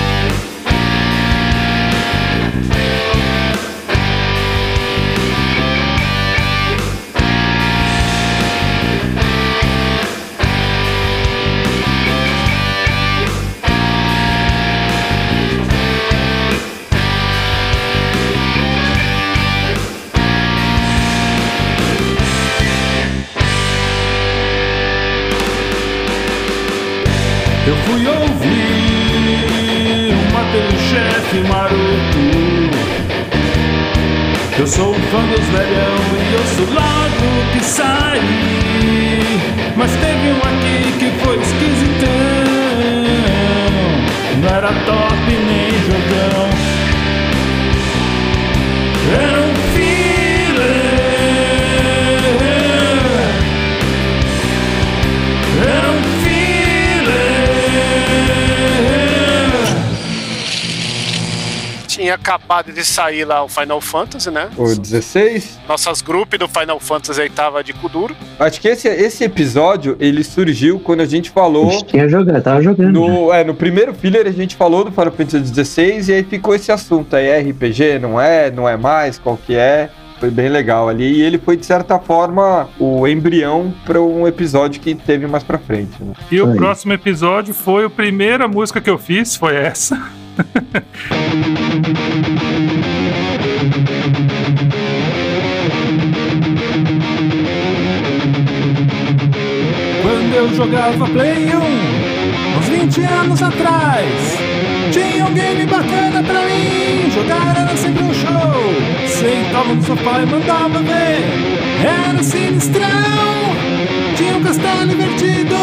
[34.60, 39.39] Eu sou um fã dos velhão e sou logo que saí.
[39.76, 42.08] Mas teve um aqui que foi esquisitão.
[44.41, 46.50] Não era top nem jogão.
[49.22, 49.46] Era um
[62.08, 64.50] Tinha acabado de sair lá o Final Fantasy, né?
[64.56, 65.60] O 16?
[65.67, 68.15] Nossas grupos do Final Fantasy aí tava de cu duro.
[68.39, 71.70] Acho que esse, esse episódio, ele surgiu quando a gente A falou...
[71.70, 72.93] gente tinha jogado, tava jogando.
[72.93, 73.10] né?
[73.10, 76.56] No, é, no primeiro filler a gente falou do Final Fantasy XVI e aí ficou
[76.56, 79.89] esse assunto aí, é RPG, não é, não é mais, qual que é.
[80.20, 81.17] Foi bem legal ali.
[81.17, 85.58] E ele foi, de certa forma, o embrião para um episódio que teve mais pra
[85.58, 85.91] frente.
[86.02, 86.13] né?
[86.32, 86.56] E o Aí.
[86.56, 90.02] próximo episódio foi a primeira música que eu fiz, foi essa.
[100.02, 104.38] Quando eu jogava Play 1 uns 20 anos atrás.
[104.91, 109.08] Tinha um game bacana pra mim, jogar era sempre um show.
[109.08, 111.26] Sentava no sofá e mandava ver,
[111.84, 112.88] era sinistrão.
[114.15, 115.56] Tinha um castelo invertido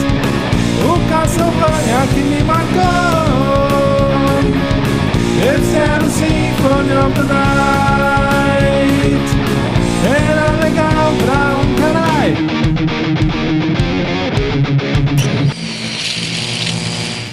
[0.82, 2.86] o Castlevania que me marcou.
[5.42, 8.06] O Symphony of the Night.
[10.06, 12.65] Era legal pra um caralho.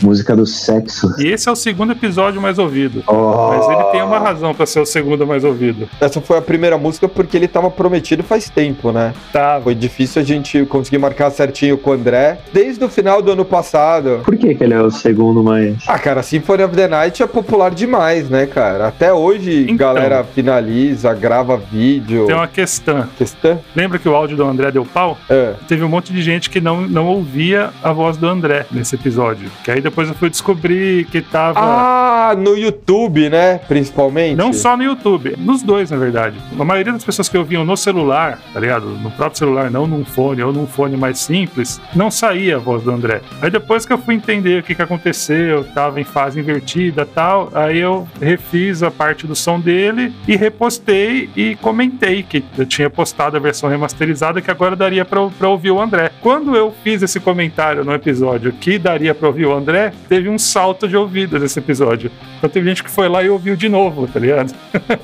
[0.02, 1.14] Música do sexo.
[1.18, 3.02] E esse é o segundo episódio mais ouvido.
[3.06, 3.48] Oh.
[3.48, 5.88] Mas ele tem uma razão pra ser o segundo mais ouvido.
[6.00, 9.12] Essa foi a primeira música porque ele tava prometido faz tempo, né?
[9.32, 9.60] Tá.
[9.62, 13.44] Foi difícil a gente conseguir marcar certinho com o André desde o final do ano
[13.44, 14.20] passado.
[14.24, 15.76] Por que, que ele é o segundo mais.
[15.86, 18.88] Ah, cara, Symphony of the Night é popular demais, né, cara?
[18.88, 19.76] Até hoje, Então.
[19.76, 22.26] galera finaliza, grava vídeo.
[22.26, 23.06] Tem uma questão.
[23.16, 23.60] Questão?
[23.74, 25.16] Lembra que o áudio do André deu pau?
[25.28, 25.54] É.
[25.68, 29.50] Teve um monte de gente que não, não ouvia a voz do André nesse episódio.
[29.64, 31.60] Que aí depois eu fui descobrir que tava.
[31.60, 33.58] Ah, no YouTube, né?
[33.68, 34.36] Principalmente.
[34.36, 36.36] Não só no YouTube, nos dois, na verdade.
[36.58, 38.86] A maioria das pessoas que ouviam no celular, tá ligado?
[38.86, 42.82] No próprio celular, não num fone ou num fone mais simples, não saía a voz
[42.82, 43.20] do André.
[43.40, 47.50] Aí depois que eu fui entender o que, que aconteceu, tava em fase invertida tal,
[47.54, 52.88] aí eu refiz a parte do som dele e repostei e comentei que eu tinha
[52.88, 56.10] postado a versão remasterizada que agora daria pra ouvir o André.
[56.20, 60.38] Quando eu fiz esse comentário no episódio que daria pra ouvir o André, teve um
[60.38, 62.10] salto de ouvidas nesse episódio.
[62.38, 64.52] Então teve gente que foi lá e ouviu de novo, tá ligado?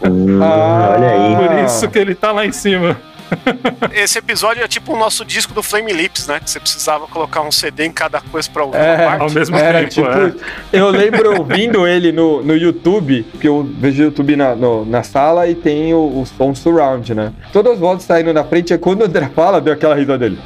[0.09, 0.95] Hum, Ah.
[0.99, 1.37] olha aí.
[1.49, 2.97] Por isso que ele tá lá em cima.
[3.93, 6.41] Esse episódio é tipo o nosso disco do Flame Lips, né?
[6.41, 9.07] Que você precisava colocar um CD em cada coisa pra ouvir É.
[9.19, 10.33] Ao mesmo Era tempo, tipo, é.
[10.73, 15.03] eu lembro ouvindo ele no, no YouTube, porque eu vejo o YouTube na, no- na
[15.03, 17.33] sala e tem o, o som surround, né?
[17.53, 20.39] Todas as vozes saindo na frente, é quando o André fala, deu aquela risada dele.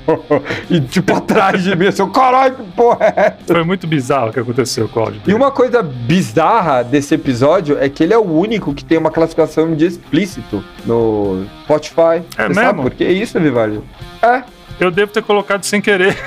[0.70, 3.54] e tipo atrás de mim, assim, caralho, que porra é essa?
[3.54, 5.20] Foi muito bizarro o que aconteceu com o áudio.
[5.26, 9.10] E uma coisa bizarra desse episódio é que ele é o único que tem uma
[9.10, 12.15] classificação de explícito no Spotify.
[12.38, 12.82] É Você sabe mesmo?
[12.82, 13.80] por que isso, Vivaldi?
[14.22, 14.42] É.
[14.78, 16.16] Eu devo ter colocado sem querer.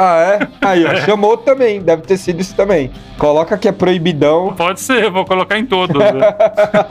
[0.00, 0.48] Ah, é?
[0.64, 1.80] Aí, ó, chamou também.
[1.82, 2.90] Deve ter sido isso também.
[3.18, 4.54] Coloca que é proibidão.
[4.56, 5.96] Pode ser, eu vou colocar em todos.
[6.00, 6.20] né?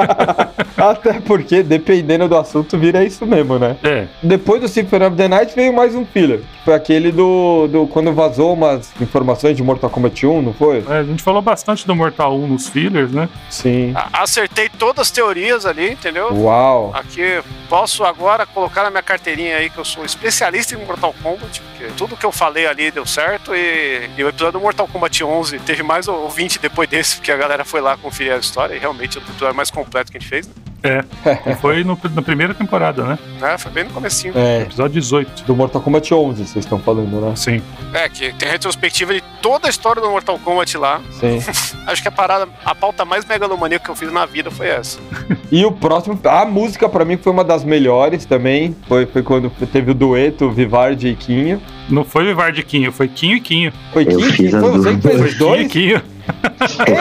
[0.77, 3.77] Até porque, dependendo do assunto, vira isso mesmo, né?
[3.81, 6.39] É, Depois do Symphony of the Night veio mais um filler.
[6.39, 7.87] que Foi aquele do, do.
[7.87, 10.83] Quando vazou umas informações de Mortal Kombat 1, não foi?
[10.87, 13.29] é, a gente falou bastante do Mortal 1 nos fillers, né?
[13.49, 13.93] Sim.
[13.95, 16.29] A- Acertei todas as teorias ali, entendeu?
[16.33, 16.91] Uau.
[16.93, 21.61] Aqui posso agora colocar na minha carteirinha aí que eu sou especialista em Mortal Kombat,
[21.61, 25.23] porque tudo que eu falei ali deu certo e, e o episódio do Mortal Kombat
[25.23, 28.79] 11 teve mais ouvinte depois desse, porque a galera foi lá conferir a história e
[28.79, 30.53] realmente é o episódio mais completo que a gente fez, né?
[31.45, 33.19] E foi no- na primeira temporada, né?
[33.41, 34.33] É, foi bem no comecinho.
[34.37, 35.43] É, Episódio 18.
[35.43, 37.33] do Mortal Kombat 11, vocês estão falando, né?
[37.35, 37.61] Sim.
[37.93, 41.01] É, que tem retrospectiva de toda a história do Mortal Kombat lá.
[41.11, 41.39] Sim.
[41.87, 44.99] Acho que a parada, a pauta mais megalomaníaca que eu fiz na vida foi essa.
[45.49, 48.75] E o próximo, a música pra mim foi uma das melhores também.
[48.85, 51.61] Foi, foi quando teve o dueto Vivardi e Quinho.
[51.89, 53.73] Não foi Vivardiquinho, foi Quinho e Quinho.
[53.93, 54.31] Foi Eu Quinho?
[54.33, 55.71] fiz Foi as você que fez Foi os Quinho e dois?
[55.71, 56.01] Quinho.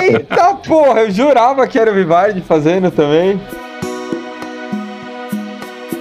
[0.00, 3.40] Eita porra, eu jurava que era o Vivardi fazendo também.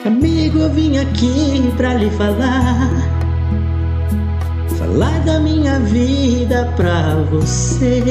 [0.06, 2.92] Amigo, eu vim aqui pra lhe falar.
[4.78, 8.04] Falar da minha vida pra você.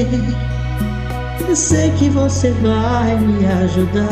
[1.48, 4.08] Eu sei que você vai me ajudar.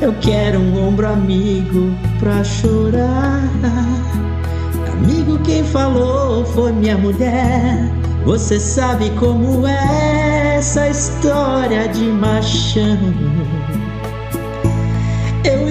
[0.00, 3.42] Eu quero um ombro amigo pra chorar.
[4.94, 7.92] Amigo, quem falou foi minha mulher.
[8.24, 13.57] Você sabe como é essa história de machão.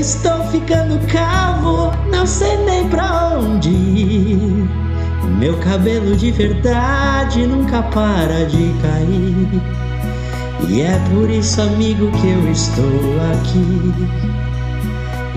[0.07, 4.37] Estou ficando calvo, não sei nem pra onde.
[5.37, 9.61] Meu cabelo de verdade nunca para de cair.
[10.69, 12.85] E é por isso, amigo, que eu estou
[13.33, 13.93] aqui.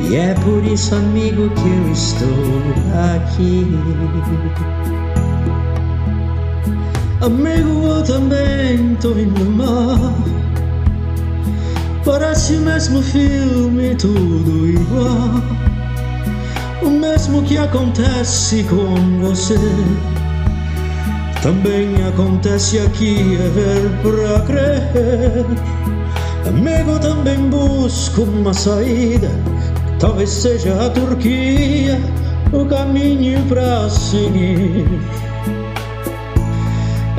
[0.08, 2.28] E é por isso, amigo, que eu estou
[3.16, 3.66] aqui.
[7.20, 10.39] Amigo, eu também tô indo mal.
[12.04, 15.42] Parece o mesmo filme, tudo igual.
[16.82, 19.58] O mesmo que acontece com você.
[21.42, 25.46] Também acontece aqui, é ver pra crer.
[26.46, 29.30] Amigo, também busco uma saída.
[29.98, 32.00] Talvez seja a Turquia
[32.52, 34.86] o caminho pra seguir.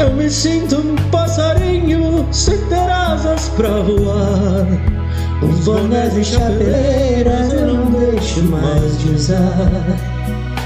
[0.01, 4.65] Eu me sinto um passarinho sem ter asas pra voar.
[5.43, 9.99] Os bonés e chapeleiras eu não deixo mais de usar.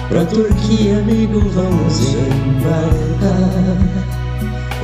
[0.08, 3.36] Pra Turquia, amigo, vamos embarcar.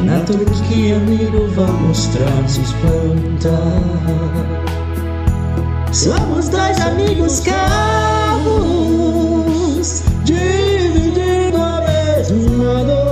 [0.04, 3.52] Na Turquia, amigo, vamos transplantar.
[5.94, 7.64] Somos dois amigos calmos,
[10.26, 13.11] dividindo a mesma dor.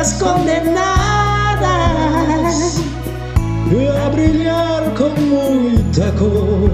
[0.00, 0.80] Cabeleiras condenadas
[4.02, 6.70] a brilhar com muita cor.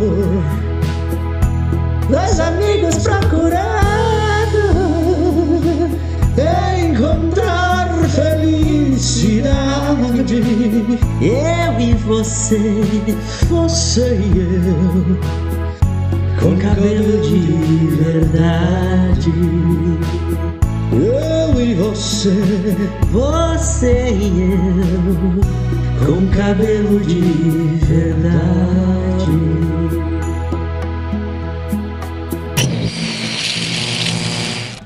[2.09, 3.57] Dois amigos procurando
[6.89, 9.57] encontrar felicidade.
[11.21, 12.61] Eu e você,
[13.49, 15.19] você e eu,
[16.41, 17.41] com cabelo de
[17.97, 19.33] verdade.
[20.97, 22.31] Eu e você,
[23.13, 27.21] você e eu, com cabelo de
[27.85, 28.97] verdade.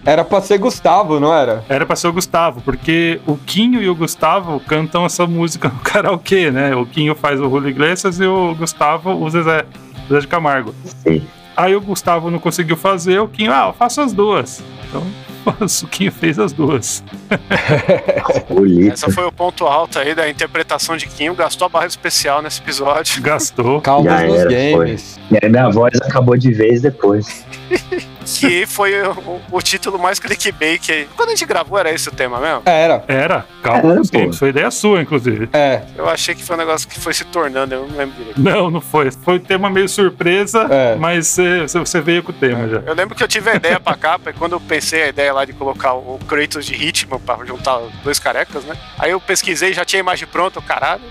[0.05, 1.65] Era pra ser Gustavo, não era?
[1.69, 5.79] Era pra ser o Gustavo, porque o Quinho e o Gustavo cantam essa música no
[5.85, 6.75] karaokê, né?
[6.75, 9.65] O Quinho faz o Julio Iglesias e o Gustavo o Zezé,
[10.09, 10.75] Zezé de Camargo.
[10.85, 11.23] Sim.
[11.57, 14.61] Aí o Gustavo não conseguiu fazer, o Quinho, ah, eu faço as duas.
[14.89, 15.05] Então,
[15.83, 17.03] o Quinho fez as duas.
[18.93, 21.35] Essa foi o ponto alto aí da interpretação de Kim.
[21.35, 23.23] Gastou a barra especial nesse episódio.
[23.23, 23.81] Gastou.
[23.81, 25.21] Calma nos era, games.
[25.31, 27.45] E aí minha voz acabou de vez depois.
[28.39, 31.09] Que foi o, o título mais clickbait.
[31.17, 32.63] Quando a gente gravou, era esse o tema mesmo?
[32.67, 33.05] Era.
[33.09, 34.39] Era, calma Era, games.
[34.39, 35.49] Foi ideia sua, inclusive.
[35.53, 38.41] É, Eu achei que foi um negócio que foi se tornando, eu não lembro direito.
[38.41, 39.11] Não, não foi.
[39.11, 40.97] Foi um tema meio surpresa, É.
[40.97, 42.79] mas você, você veio com o tema já.
[42.87, 45.33] Eu lembro que eu tive a ideia pra capa, e quando eu pensei a ideia
[45.33, 48.77] lá de colocar o Kratos de Hitman pra juntar dois carecas, né?
[48.99, 51.03] Aí eu pesquisei, já tinha a imagem pronta, caralho.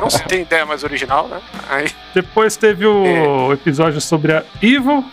[0.00, 1.40] Não se tem ideia mais original, né?
[1.68, 5.04] Aí, Depois teve o episódio sobre a Evil,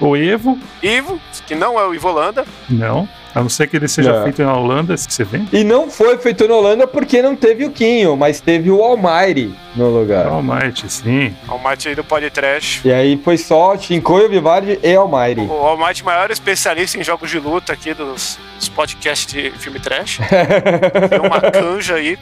[0.00, 0.58] ou Evo.
[0.82, 3.08] Ivo, que não é o Ivolanda, Não.
[3.34, 4.22] A não ser que ele seja Não.
[4.24, 5.40] feito na Holanda, esse que você vê.
[5.52, 9.54] E não foi feito na Holanda porque não teve o Quinho, mas teve o Almighty
[9.76, 10.26] no lugar.
[10.26, 11.36] Almighty, sim.
[11.46, 12.86] Almighty aí do podcast.
[12.86, 15.42] E aí foi só Shinkoio, Vivardi e Almighty.
[15.42, 20.18] O Almighty, maior especialista em jogos de luta aqui dos, dos podcasts de filme trash.
[21.10, 22.18] Tem uma canja aí,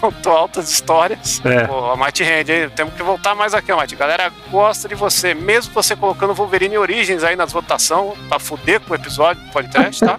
[0.00, 1.42] contou altas histórias.
[1.44, 1.70] É.
[1.70, 2.70] O Almighty rende, hein?
[2.74, 3.96] Temos que voltar mais aqui, Almighty.
[3.96, 8.92] Galera gosta de você, mesmo você colocando Wolverine Origins aí nas votações, pra fuder com
[8.92, 10.18] o episódio do podcast, tá?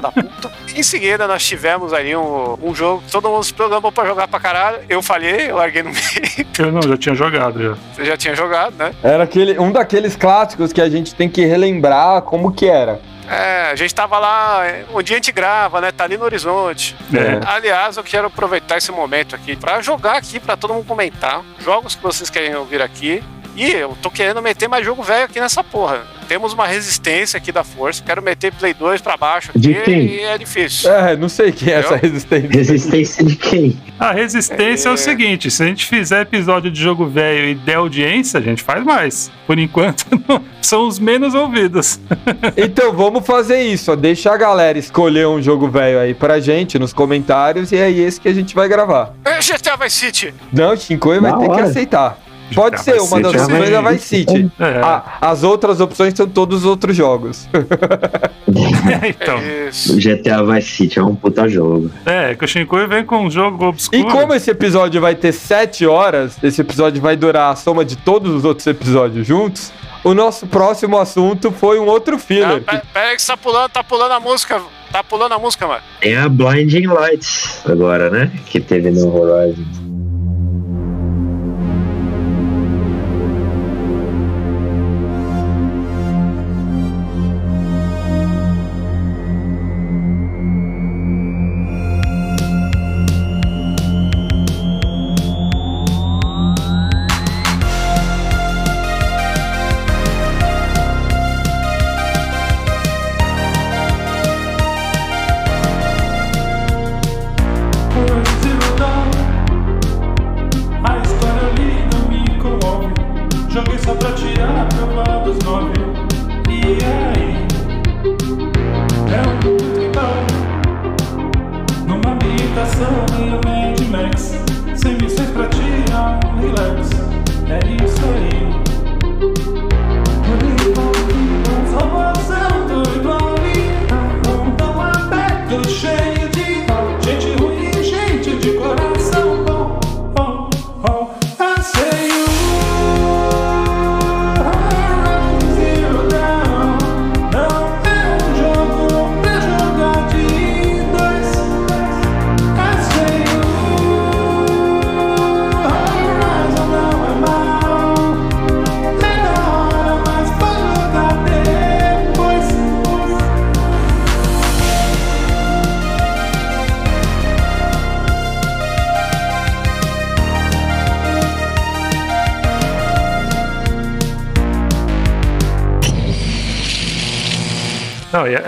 [0.00, 0.50] Da puta.
[0.74, 4.28] Em seguida, nós tivemos ali um, um jogo que todo mundo se programou pra jogar
[4.28, 4.78] pra caralho.
[4.88, 6.48] Eu falhei, eu larguei no meio.
[6.58, 7.76] Eu não, já tinha jogado já.
[7.94, 8.92] Você já tinha jogado, né?
[9.02, 13.00] Era aquele, um daqueles clássicos que a gente tem que relembrar como que era.
[13.28, 14.62] É, a gente tava lá,
[15.04, 15.92] dia a gente grava, né?
[15.92, 16.96] Tá ali no horizonte.
[17.12, 17.46] É.
[17.46, 21.94] Aliás, eu quero aproveitar esse momento aqui pra jogar aqui, pra todo mundo comentar jogos
[21.94, 23.22] que vocês querem ouvir aqui.
[23.58, 26.02] E eu tô querendo meter mais jogo velho aqui nessa porra.
[26.28, 28.02] Temos uma resistência aqui da força.
[28.04, 30.06] Quero meter Play 2 pra baixo aqui De quem?
[30.06, 30.92] e é difícil.
[30.92, 32.48] É, não sei quem é essa resistência.
[32.50, 33.80] Resistência de quem?
[33.98, 34.90] A resistência é...
[34.90, 34.94] É.
[34.94, 38.62] o seguinte: se a gente fizer episódio de jogo velho e der audiência, a gente
[38.62, 39.30] faz mais.
[39.46, 41.98] Por enquanto, não- são os menos ouvidos.
[42.56, 43.96] Então vamos fazer isso, ó.
[43.96, 48.20] Deixa a galera escolher um jogo velho aí pra gente nos comentários e é esse
[48.20, 49.14] que a gente vai gravar.
[49.24, 50.34] É, GTA Vice City.
[50.52, 52.18] Não, Shinkoio vai ter que aceitar.
[52.54, 53.82] Pode ser, uma das opções é.
[53.92, 54.50] Vice City.
[54.58, 57.48] É, Ah, as outras opções são todos os outros jogos.
[59.08, 59.38] então.
[59.38, 59.70] É.
[59.90, 61.90] O GTA Vice City é um puta jogo.
[62.06, 64.00] É, que o Shinkoi vem com um jogo obscuro.
[64.00, 67.96] E como esse episódio vai ter 7 horas, esse episódio vai durar a soma de
[67.96, 69.72] todos os outros episódios juntos,
[70.04, 72.62] o nosso próximo assunto foi um outro Ah, filler.
[72.62, 74.60] pera aí que você tá pulando, tá pulando a música.
[74.90, 75.82] Tá pulando a música, mano.
[76.00, 78.30] Tem a Blinding Lights agora, né?
[78.46, 79.62] Que teve no Horizon.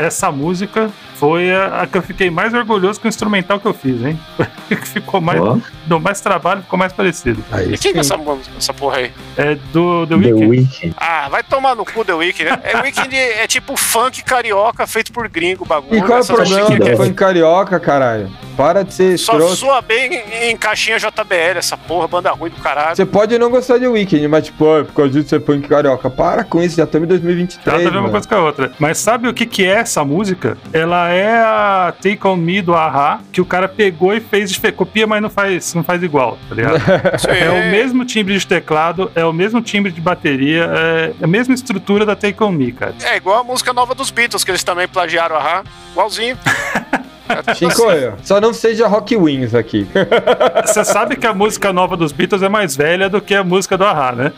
[0.06, 3.74] Essa música foi a, a que eu fiquei mais orgulhoso com o instrumental que eu
[3.74, 4.18] fiz, hein?
[4.68, 5.40] que ficou mais.
[5.40, 5.58] Ó.
[5.86, 7.44] Deu mais trabalho, ficou mais parecido.
[7.52, 9.12] Aí E quem que é essa, música- essa porra aí?
[9.36, 10.46] É do The The Weeknd.
[10.46, 10.94] Weeknd.
[10.96, 12.58] Ah, vai tomar no cu The Weeknd, né?
[12.62, 15.98] É Weeknd é tipo funk carioca feito por gringo, bagulho.
[15.98, 18.30] E qual é o problema do é- funk carioca, caralho?
[18.60, 19.56] Para de ser Só escroto.
[19.56, 22.94] soa bem em caixinha JBL, essa porra, banda ruim do caralho.
[22.94, 26.10] Você pode não gostar de Weekend, mas tipo, ah, por causa disso você funk carioca.
[26.10, 27.64] Para com isso, já estamos em 2023.
[27.66, 28.72] Nada a ver uma coisa com a outra.
[28.78, 30.58] Mas sabe o que, que é essa música?
[30.74, 34.72] Ela é a Take On Me do Ahá, que o cara pegou e fez, fe-
[34.72, 36.80] copia, mas não faz, não faz igual, tá ligado?
[37.30, 41.54] É o mesmo timbre de teclado, é o mesmo timbre de bateria, é a mesma
[41.54, 42.94] estrutura da Take On Me, cara.
[43.04, 45.64] É igual a música nova dos Beatles, que eles também plagiaram a Ra.
[45.92, 46.36] Igualzinho.
[47.36, 49.86] Tudo Chicoio, só não seja Rock Wings aqui.
[50.64, 53.76] Você sabe que a música nova dos Beatles é mais velha do que a música
[53.76, 54.32] do Ahá, né?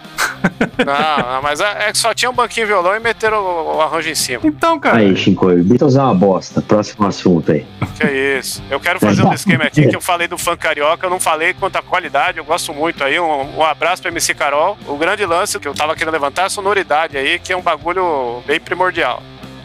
[0.85, 3.81] Não, não, mas é é que só tinha um banquinho violão e meteram o, o
[3.81, 4.41] arranjo em cima.
[4.45, 4.99] Então, cara.
[4.99, 6.63] Aí, Chicoio, Beatles é uma bosta.
[6.63, 7.67] Próximo assunto aí.
[7.97, 8.63] Que é isso.
[8.71, 11.55] Eu quero fazer um esquema aqui que eu falei do funk carioca, eu não falei
[11.55, 13.19] quanto à qualidade, eu gosto muito aí.
[13.19, 14.77] Um, um abraço pra MC Carol.
[14.87, 17.63] O grande lance que eu tava querendo levantar é a sonoridade aí, que é um
[17.63, 19.23] bagulho bem primordial.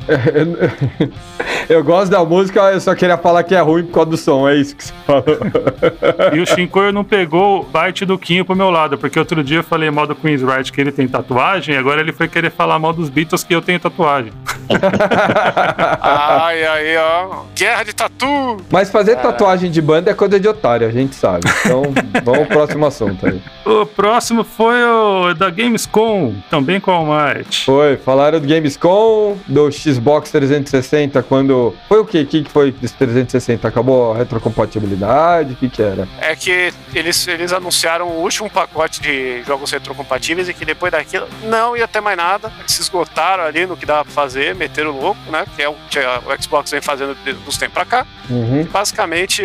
[1.69, 4.47] Eu gosto da música, eu só queria falar que é ruim por causa do som,
[4.47, 5.25] é isso que você falou.
[6.33, 9.57] E o Shinkoio não pegou o bite do Quinho pro meu lado, porque outro dia
[9.57, 12.51] eu falei mal do Queen's Right que ele tem tatuagem, e agora ele foi querer
[12.51, 14.31] falar mal dos Beatles que eu tenho tatuagem.
[16.01, 17.43] Ai, aí, ó.
[17.55, 18.57] Guerra de tatu!
[18.69, 21.49] Mas fazer tatuagem de banda é coisa de otário, a gente sabe.
[21.65, 21.83] Então,
[22.23, 23.41] vamos ao próximo assunto aí.
[23.65, 27.65] O próximo foi o da Gamescom, também com a Almighty.
[27.65, 31.73] Foi, falaram do Gamescom, do Xbox 360, quando...
[31.87, 32.21] Foi o quê?
[32.21, 33.67] O que que foi desse 360?
[33.67, 35.53] Acabou a retrocompatibilidade?
[35.53, 36.07] O que que era?
[36.19, 41.27] É que eles, eles anunciaram o último pacote de jogos retrocompatíveis e que depois daquilo
[41.43, 42.51] não ia ter mais nada.
[42.59, 45.45] Eles se esgotaram ali no que dava pra fazer, meteram o louco, né?
[45.55, 48.05] Que é o que o Xbox vem fazendo dos tempos pra cá.
[48.29, 48.65] Uhum.
[48.65, 49.43] Basicamente,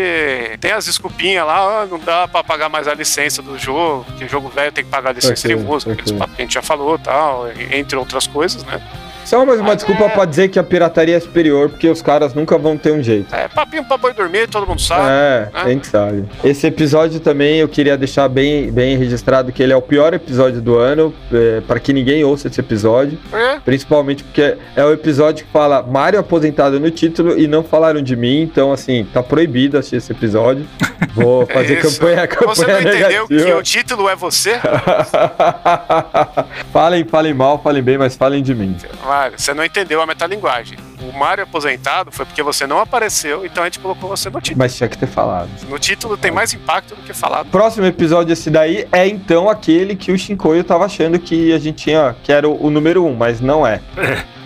[0.60, 4.24] tem as desculpinhas lá, ah, não dá pra pagar mais a licença do jogo, que
[4.24, 6.00] o jogo velho tem que pagar a licença Ok, de música, ok.
[6.02, 8.80] aqueles papos que a gente já falou tal, entre outras coisas, né?
[9.24, 12.02] Só mais uma Mas desculpa é- pra dizer que a pirataria é superior, porque os
[12.02, 13.34] caras nunca vão ter um jeito.
[13.34, 15.06] É papinho pra boi dormir, todo mundo sabe.
[15.08, 16.24] É, a gente sabe.
[16.44, 20.60] Esse episódio também eu queria deixar bem, bem registrado que ele é o pior episódio
[20.60, 23.58] do ano, é, para que ninguém ouça esse episódio, É.
[23.64, 28.16] principalmente porque é o episódio que fala Mario aposentado no título e não falaram de
[28.16, 30.66] mim, então assim, tá proibido assistir esse episódio.
[31.14, 31.98] Vou É fazer isso.
[32.00, 33.58] campanha, campanha Você não entendeu que negativa.
[33.58, 34.58] o título é você?
[36.72, 38.76] falem, falem mal, falem bem, mas falem de mim.
[39.12, 40.78] Mário, você não entendeu a metalinguagem.
[41.02, 44.58] O Mário aposentado foi porque você não apareceu, então a gente colocou você no título.
[44.58, 45.50] Mas tinha que ter falado.
[45.68, 47.50] No título tem mais impacto do que falado.
[47.50, 51.84] Próximo episódio esse daí é então aquele que o Shinkoio tava achando que a gente
[51.84, 53.82] tinha, que era o, o número um, mas não é.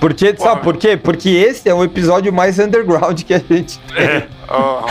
[0.00, 0.50] Porque, Porra.
[0.50, 0.96] sabe por quê?
[0.96, 4.24] Porque esse é o episódio mais underground que a gente tem.
[4.48, 4.84] Oh,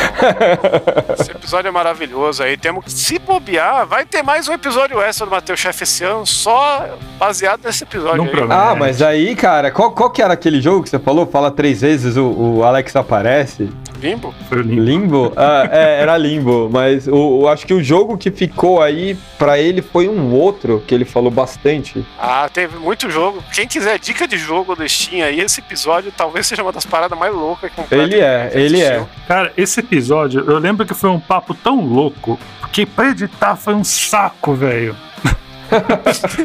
[1.22, 2.58] esse episódio é maravilhoso aí.
[2.58, 3.86] Temos que se bobear.
[3.86, 8.18] Vai ter mais um episódio extra do Matheus Chef esse ano, só baseado nesse episódio
[8.18, 8.32] Não aí.
[8.32, 8.60] promete.
[8.62, 11.26] Ah, mas aí, cara, qual, qual que era aquele jogo que você falou?
[11.26, 13.70] Fala três vezes, o, o Alex aparece.
[14.00, 14.34] Limbo?
[14.50, 14.82] Foi o Limbo.
[14.82, 15.34] Limbo?
[15.36, 19.58] Ah, é, era Limbo, mas o, o- acho que o jogo que ficou aí pra
[19.60, 22.06] ele foi um outro que ele falou bastante.
[22.20, 23.44] Ah, teve muito jogo.
[23.54, 27.18] Quem quiser dica de jogo do Steam aí, esse episódio talvez seja uma das paradas
[27.18, 29.06] mais loucas que completo Ele é, que ele é.
[29.28, 33.74] Cara, esse episódio, eu lembro que foi um papo tão louco, porque pra editar foi
[33.74, 34.96] um saco, velho.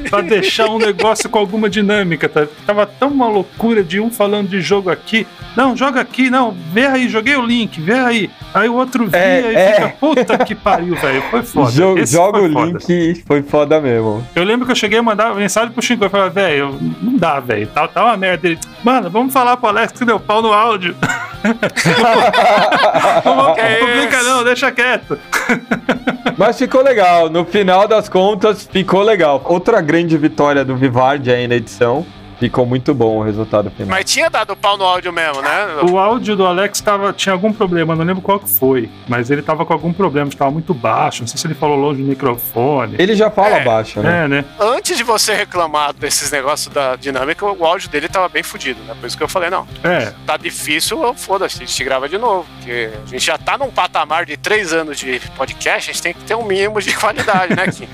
[0.09, 2.47] Pra deixar um negócio com alguma dinâmica, tá?
[2.67, 5.27] Tava tão uma loucura de um falando de jogo aqui.
[5.57, 8.31] Não, joga aqui, não, vê aí, joguei o link, vê aí.
[8.55, 9.75] Aí o outro via É, e é.
[9.75, 11.23] fica, puta que pariu, velho.
[11.31, 11.71] Foi foda.
[11.71, 12.79] Joga o foda.
[12.79, 14.27] link, foi foda mesmo.
[14.35, 17.41] Eu lembro que eu cheguei a mandar mensagem pro Chico e falei, velho, não dá,
[17.41, 17.67] velho.
[17.69, 18.49] Tá, tá uma merda.
[18.49, 20.97] Ele, mano, vamos falar pro Alex que deu pau no áudio.
[23.25, 25.19] não publica não, deixa quieto.
[26.41, 29.43] Mas ficou legal, no final das contas ficou legal.
[29.45, 32.07] Outra grande vitória do Vivard aí na edição.
[32.41, 33.91] Ficou muito bom o resultado final.
[33.91, 35.67] Mas tinha dado pau no áudio mesmo, né?
[35.91, 39.43] O áudio do Alex tava, tinha algum problema, não lembro qual que foi, mas ele
[39.43, 42.97] tava com algum problema, estava muito baixo, não sei se ele falou longe do microfone.
[42.99, 44.25] Ele já fala É, baixo, né?
[44.25, 44.45] É, né?
[44.59, 48.95] Antes de você reclamar desses negócios da dinâmica, o áudio dele tava bem fudido, né?
[48.99, 52.47] Por isso que eu falei, não, É, tá difícil, foda-se, a gente grava de novo.
[52.57, 56.15] Porque a gente já tá num patamar de três anos de podcast, a gente tem
[56.15, 57.87] que ter um mínimo de qualidade, né, Kim?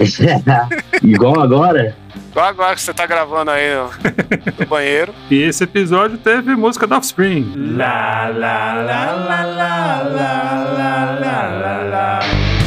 [1.02, 1.94] Igual agora?
[2.34, 3.90] Agora que você tá gravando aí no,
[4.58, 5.12] no banheiro.
[5.30, 7.52] e esse episódio teve música do Offspring.
[11.96, 12.59] comprei.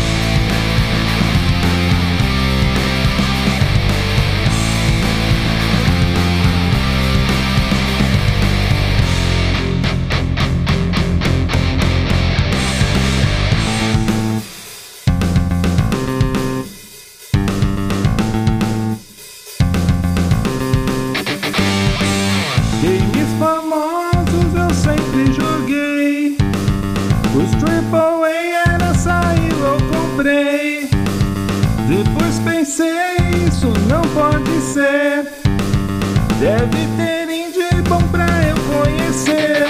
[36.40, 39.68] Deve ter indie bom pra eu conhecer.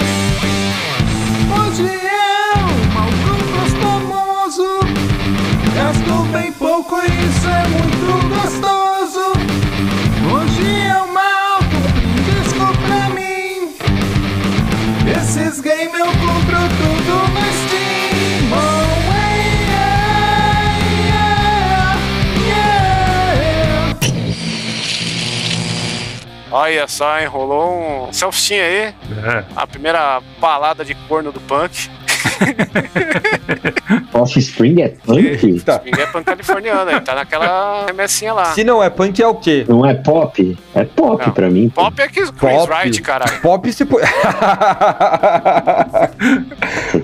[1.50, 2.60] Hoje eu,
[2.94, 3.10] mal
[3.82, 4.70] famoso.
[5.74, 9.26] Gasto bem pouco e isso é muito gostoso.
[10.32, 13.74] Hoje eu mal compro um disco pra mim.
[15.20, 17.03] Esses games eu compro tudo
[26.56, 27.26] Olha só, hein?
[27.26, 28.80] Rolou um selfie aí.
[28.86, 28.94] É.
[29.56, 31.90] A primeira balada de corno do punk.
[34.12, 35.60] Offspring é punk?
[35.60, 35.80] Tá.
[35.84, 38.46] Ninguém é punk californiano, ele tá naquela remessinha lá.
[38.46, 39.64] Se não é punk, é o quê?
[39.68, 40.56] Não é pop?
[40.74, 41.32] É pop Não.
[41.32, 41.68] pra mim.
[41.68, 42.70] Pop é que Chris Pop.
[42.72, 43.40] Wright, caralho.
[43.40, 43.84] Pop se.
[43.84, 44.00] po-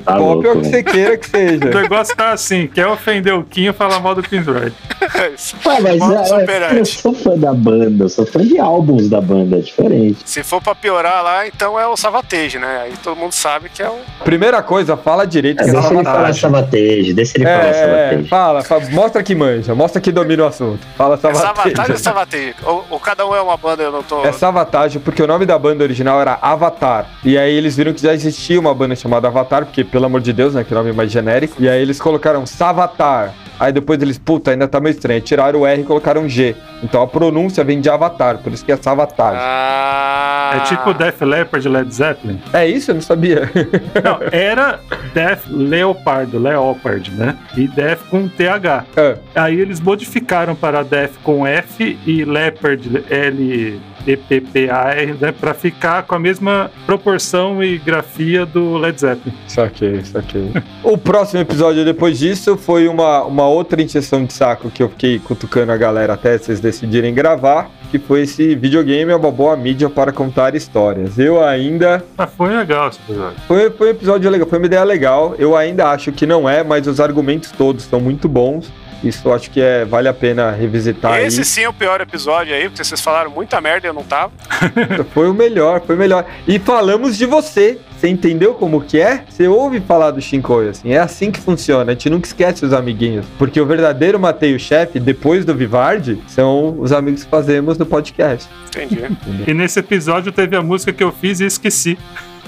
[0.04, 1.64] tá Pop louco, é o que você queira que O seja.
[1.64, 4.74] negócio tá assim, quer ofender o Kim, fala mal do Prince Wright.
[5.66, 9.56] Ué, mas é, eu sou fã da banda, eu sou fã de álbuns da banda,
[9.58, 10.18] é diferente.
[10.24, 12.82] Se for pra piorar lá, então é o Savatage, né?
[12.84, 13.96] Aí todo mundo sabe que é o.
[14.24, 16.40] Primeira coisa, fala direito É, é deixa ele falar sabotage.
[16.40, 18.28] Savatage, deixa ele falar É, Savatage.
[18.28, 20.86] fala, fala, mostra que manja, mostra que domina o assunto.
[20.96, 21.98] Fala É Savatage ou sabotage.
[21.98, 22.54] Savatage?
[22.64, 24.24] Ou, ou cada um é uma banda, eu não tô.
[24.24, 27.06] É Savatage, porque o nome da banda original era Avatar.
[27.24, 30.32] E aí eles viram que já existia uma banda chamada Avatar, porque, pelo amor de
[30.32, 30.64] Deus, né?
[30.64, 31.54] Que nome mais genérico.
[31.58, 33.32] E aí eles colocaram Savatar.
[33.60, 35.20] Aí depois eles, puta, ainda tá meio estranho.
[35.20, 36.56] Tiraram o R e colocaram G.
[36.82, 39.38] Então a pronúncia vem de Avatar, por isso que é Savatage.
[39.38, 40.52] Ah.
[40.56, 42.40] É tipo Def Leppard de Led Zeppelin.
[42.52, 42.90] É isso?
[42.90, 43.50] Eu não sabia.
[44.02, 44.80] Não, era
[45.12, 47.36] Def Leopardo, Leopard, né?
[47.56, 48.84] E Def com TH.
[48.96, 54.90] Ah, Aí eles modificaram para Def com F e Leopard L E P P A
[54.94, 59.34] R, né, para ficar com a mesma proporção e grafia do Led Zeppelin.
[59.46, 60.52] saquei, saquei.
[60.82, 65.18] o próximo episódio depois disso foi uma, uma outra injeção de saco que eu fiquei
[65.18, 69.90] cutucando a galera até vocês decidirem gravar, que foi esse videogame é uma boa mídia
[69.90, 71.18] para contar histórias.
[71.18, 73.36] Eu ainda Mas foi legal esse episódio.
[73.46, 75.34] Foi, foi um episódio legal, foi uma ideia legal.
[75.38, 78.70] Eu ainda acho que não é, mas os argumentos todos são muito bons.
[79.02, 81.44] Isso eu acho que é, vale a pena revisitar Esse aí.
[81.44, 84.32] sim é o pior episódio aí, porque vocês falaram muita merda e eu não tava.
[85.14, 86.26] Foi o melhor, foi o melhor.
[86.46, 87.78] E falamos de você.
[87.98, 89.24] Você entendeu como que é?
[89.28, 90.92] Você ouve falar do Shinkoi, assim.
[90.92, 91.92] É assim que funciona.
[91.92, 93.26] A gente nunca esquece os amiguinhos.
[93.38, 97.84] Porque o verdadeiro Matei o Chefe, depois do Vivardi, são os amigos que fazemos no
[97.84, 98.48] podcast.
[98.68, 99.02] Entendi.
[99.46, 101.98] E nesse episódio teve a música que eu fiz e esqueci.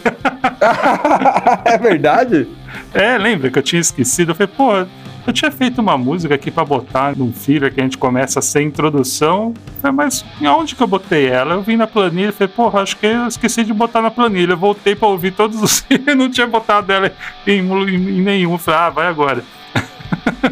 [1.65, 2.49] é verdade?
[2.95, 4.31] É, lembra que eu tinha esquecido?
[4.33, 4.87] Eu falei, pô,
[5.27, 8.67] eu tinha feito uma música aqui pra botar num filler que a gente começa sem
[8.69, 9.55] introdução.
[9.95, 11.55] Mas onde que eu botei ela?
[11.55, 14.53] Eu vim na planilha e falei, porra, acho que eu esqueci de botar na planilha.
[14.53, 17.13] Eu voltei pra ouvir todos os e não tinha botado ela
[17.47, 18.53] em, em- em nenhum.
[18.53, 19.43] Eu falei, ah, vai agora.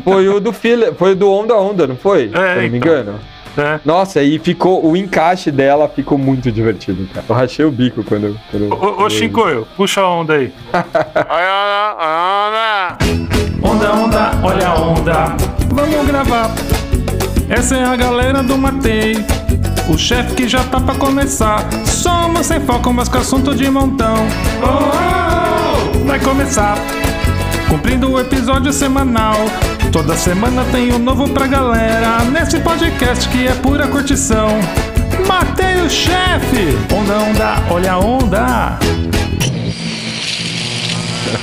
[0.04, 2.28] Foi o do filler, foi do Onda Onda, não foi?
[2.30, 2.76] Se eu não me então.
[2.76, 3.20] engano.
[3.56, 3.80] É.
[3.84, 4.84] Nossa, e ficou.
[4.84, 7.26] O encaixe dela ficou muito divertido, cara.
[7.28, 8.38] Eu rachei o bico quando.
[8.50, 10.52] quando Ô, ô Shinkoio, puxa a onda aí.
[11.28, 12.98] Olha, olha.
[13.62, 15.36] Onda, onda, olha a onda.
[15.68, 16.50] Vamos gravar.
[17.48, 19.16] Essa é a galera do Matei.
[19.92, 21.68] O chefe que já tá pra começar.
[21.84, 24.14] Somos sem foco, mas com assunto de montão.
[24.62, 26.76] Oh, oh, oh, vai começar.
[27.70, 29.36] Cumprindo o episódio semanal.
[29.92, 32.18] Toda semana tem um novo pra galera.
[32.24, 34.48] Nesse podcast que é pura curtição.
[35.24, 36.76] Matei o chefe!
[36.92, 38.78] Onda, onda, olha a onda!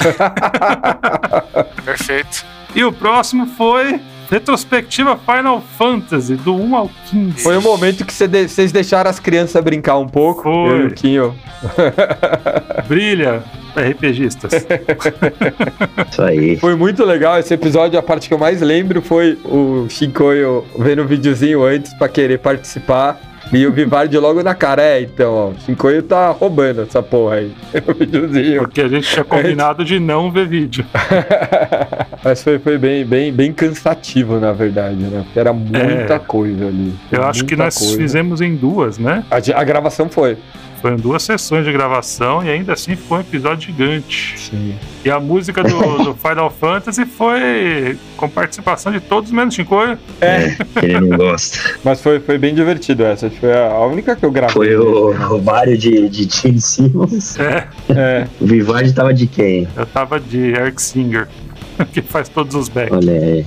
[1.85, 2.45] Perfeito.
[2.75, 7.43] E o próximo foi retrospectiva Final Fantasy, do 1 ao 15.
[7.43, 10.43] Foi o momento que cê de- vocês deixaram as crianças brincar um pouco.
[10.43, 10.53] Foi.
[10.69, 11.35] Eu e o Quinho.
[12.87, 13.43] Brilha,
[13.75, 14.53] RPGistas.
[16.11, 16.57] Isso aí.
[16.57, 17.97] Foi muito legal esse episódio.
[17.99, 22.39] A parte que eu mais lembro foi o Shinkoio vendo o videozinho antes pra querer
[22.39, 23.19] participar.
[23.53, 24.81] E o Vivardi logo na cara.
[24.81, 27.51] É, então, ó, o Shinkoio tá roubando essa porra aí.
[27.87, 28.59] O videozinho.
[28.61, 30.85] Porque a gente tinha combinado de não ver vídeo.
[32.23, 35.21] Mas foi, foi bem, bem, bem cansativo, na verdade, né?
[35.23, 36.19] Porque era muita É.
[36.19, 36.93] coisa ali.
[37.11, 37.95] Eu acho que nós coisa.
[37.97, 39.23] fizemos em duas, né?
[39.31, 40.37] A, a gravação foi.
[40.81, 44.37] Foram duas sessões de gravação e ainda assim ficou um episódio gigante.
[44.37, 44.75] Sim.
[45.03, 49.97] E a música do, do Final Fantasy foi com participação de todos menos Shinkoio.
[50.21, 51.57] É, Ele não gosta.
[51.83, 53.29] mas foi, foi bem divertido essa.
[53.29, 54.53] Foi a única que eu gravei.
[54.53, 57.39] Foi o, o Mário de, de Gene Simmons.
[57.39, 58.27] É, É.
[58.39, 59.67] O Vivardi tava de quem?
[59.75, 61.27] eu tava de Eric Singer,
[61.91, 62.95] que faz todos os backs.
[62.95, 63.45] Olha aí.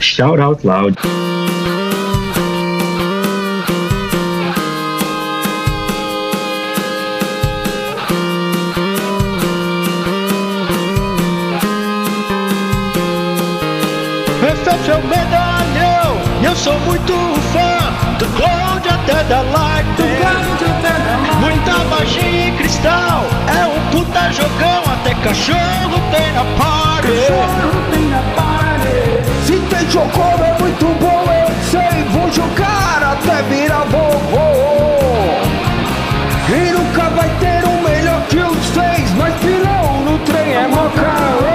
[0.00, 0.96] Shout out loud.
[16.54, 17.12] Eu sou muito
[17.52, 20.14] fã do Cloud até da Lightning.
[21.40, 27.08] Muita magia e cristal, é um puta jogão, até cachorro tem na party.
[29.44, 34.54] Se tem chocolate é muito bom, eu sei, vou jogar até virar vovô.
[36.50, 41.53] E nunca vai ter um melhor que os seis, mas pilão no trem é macarrão.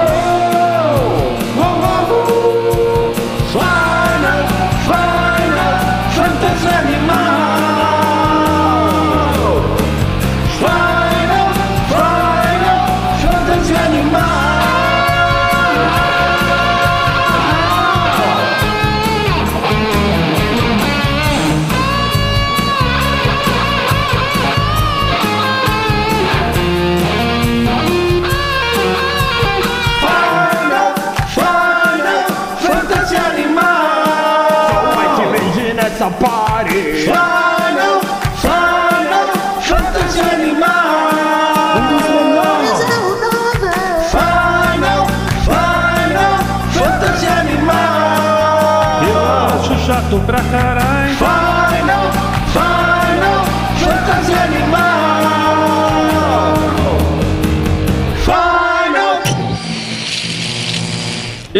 [36.18, 37.04] Party.
[37.06, 37.39] Final,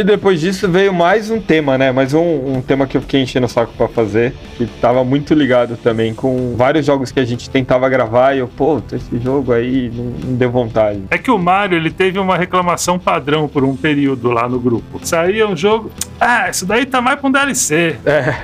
[0.00, 1.92] E depois disso veio mais um tema, né?
[1.92, 5.34] Mais um, um tema que eu fiquei enchendo o saco pra fazer, que tava muito
[5.34, 9.52] ligado também com vários jogos que a gente tentava gravar e eu, pô, esse jogo
[9.52, 11.02] aí não, não deu vontade.
[11.10, 15.00] É que o Mario ele teve uma reclamação padrão por um período lá no grupo.
[15.02, 17.96] Saía um jogo, ah, isso daí tá mais pra um DLC.
[18.06, 18.34] É.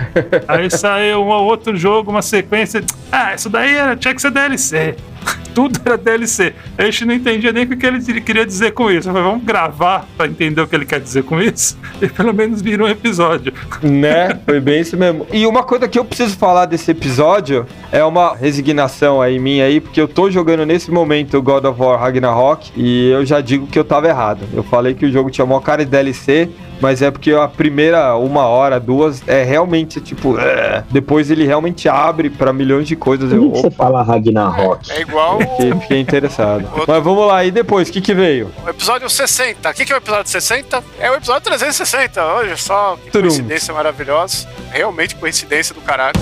[0.47, 4.95] Aí saiu um outro jogo, uma sequência, ah, isso daí era, tinha que ser DLC.
[5.55, 6.53] Tudo era DLC.
[6.77, 9.09] A gente não entendia nem o que ele queria dizer com isso.
[9.09, 11.77] Eu falei, vamos gravar pra entender o que ele quer dizer com isso.
[11.99, 13.53] E pelo menos vira um episódio.
[13.83, 14.39] Né?
[14.45, 15.27] Foi bem isso mesmo.
[15.33, 19.81] E uma coisa que eu preciso falar desse episódio é uma resignação aí minha aí,
[19.81, 23.79] porque eu tô jogando nesse momento God of War Ragnarok e eu já digo que
[23.79, 24.41] eu tava errado.
[24.53, 26.51] Eu falei que o jogo tinha uma cara de DLC,
[26.81, 30.39] mas é porque a primeira uma hora, duas, é realmente tipo.
[30.39, 30.85] é.
[30.91, 33.31] Depois ele realmente abre pra milhões de coisas.
[33.31, 34.91] Por Eu, que, você fala Ragnarok?
[34.91, 36.69] É igual fiquei, fiquei interessado.
[36.87, 38.51] Mas vamos lá, e depois, o que que veio?
[38.65, 39.71] o episódio 60.
[39.71, 40.85] O que que é o episódio 60?
[41.01, 42.25] É o episódio 360.
[42.25, 43.23] Olha só, que Trum.
[43.23, 44.47] coincidência maravilhosa.
[44.71, 46.15] Realmente coincidência do caralho.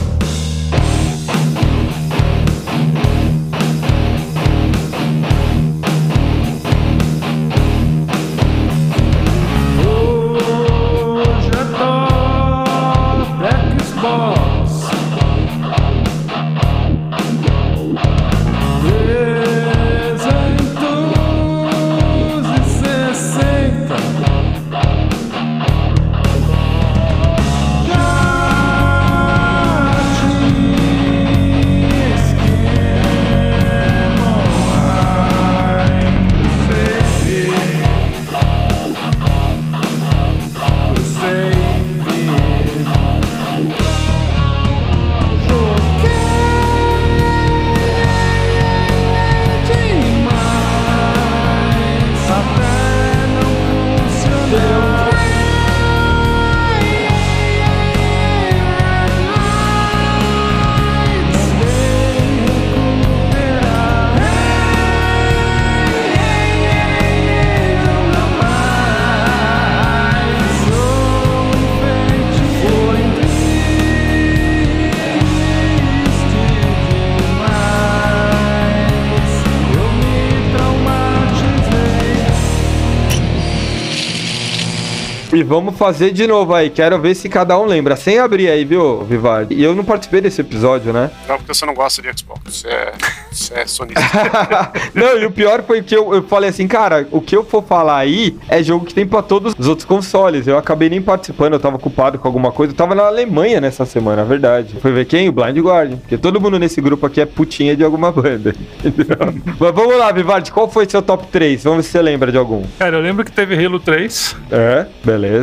[85.44, 86.70] Vamos fazer de novo aí.
[86.70, 87.96] Quero ver se cada um lembra.
[87.96, 89.54] Sem abrir aí, viu, Vivardi?
[89.54, 91.10] E eu não participei desse episódio, né?
[91.28, 92.40] Não, porque você não gosta de Xbox.
[92.44, 92.92] Você é,
[93.30, 94.00] você é sonista.
[94.94, 97.62] não, e o pior foi que eu, eu falei assim, cara, o que eu for
[97.62, 100.46] falar aí é jogo que tem pra todos os outros consoles.
[100.46, 102.72] Eu acabei nem participando, eu tava ocupado com alguma coisa.
[102.72, 104.76] Eu tava na Alemanha nessa semana, é verdade.
[104.80, 105.28] Foi ver quem?
[105.28, 105.98] O Blind Guardian.
[105.98, 108.54] Porque todo mundo nesse grupo aqui é putinha de alguma banda.
[108.84, 109.16] Entendeu?
[109.58, 111.64] Mas vamos lá, Vivardi, qual foi seu top 3?
[111.64, 112.62] Vamos ver se você lembra de algum.
[112.78, 114.36] Cara, eu lembro que teve Halo 3.
[114.50, 115.33] É, beleza.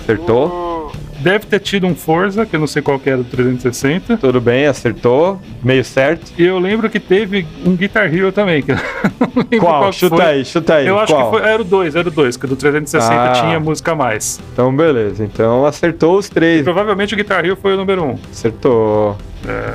[0.00, 0.46] Acertou.
[0.48, 0.72] O-
[1.22, 4.16] Deve ter tido um Forza, que eu não sei qual que era do 360.
[4.16, 5.40] Tudo bem, acertou.
[5.62, 6.32] Meio certo.
[6.36, 8.60] E eu lembro que teve um Guitar Hero também.
[8.60, 8.76] Que eu
[9.20, 9.90] não lembro Qual?
[9.90, 10.24] que chuta foi.
[10.24, 10.86] aí, chuta aí.
[10.88, 11.30] Eu acho qual?
[11.30, 13.32] que foi, era o 2, era o 2, que do 360 Ah.
[13.40, 14.40] tinha música a mais.
[14.52, 15.22] Então, beleza.
[15.24, 16.62] Então, acertou os E três.
[16.64, 18.06] provavelmente o Guitar Hero foi o número 1.
[18.10, 18.18] Um.
[18.28, 19.16] Acertou.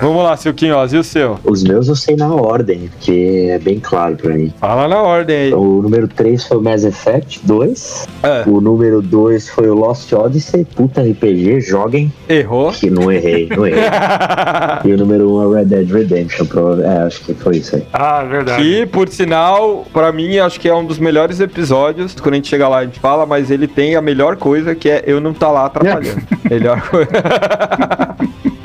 [0.01, 1.39] Vamos lá, seu Quinhoz, e o seu?
[1.43, 4.53] Os meus eu sei na ordem, porque é bem claro pra mim.
[4.59, 5.53] Fala na ordem aí.
[5.53, 8.07] O número 3 foi o Mass Effect 2.
[8.23, 10.65] É, O número 2 foi o Lost Odyssey.
[10.65, 12.11] Puta RPG, joguem.
[12.29, 12.71] errou.
[12.71, 13.83] Que não errei, não errei.
[14.85, 16.45] E o número 1 é o Red Dead Redemption.
[16.45, 17.83] prova- É, acho que foi isso aí.
[17.91, 18.61] Ah, verdade.
[18.61, 22.15] Que, por sinal, pra mim, acho que é um dos melhores episódios.
[22.15, 24.89] Quando a gente chega lá, a gente fala, mas ele tem a melhor coisa, que
[24.89, 26.21] é eu não tá lá atrapalhando.
[26.49, 27.09] melhor coisa.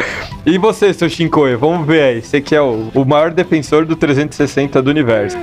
[0.44, 1.58] e você, seu Shinkoio?
[1.58, 2.22] Vamos ver aí.
[2.22, 5.36] Você que é o, o maior defensor do 360 do universo.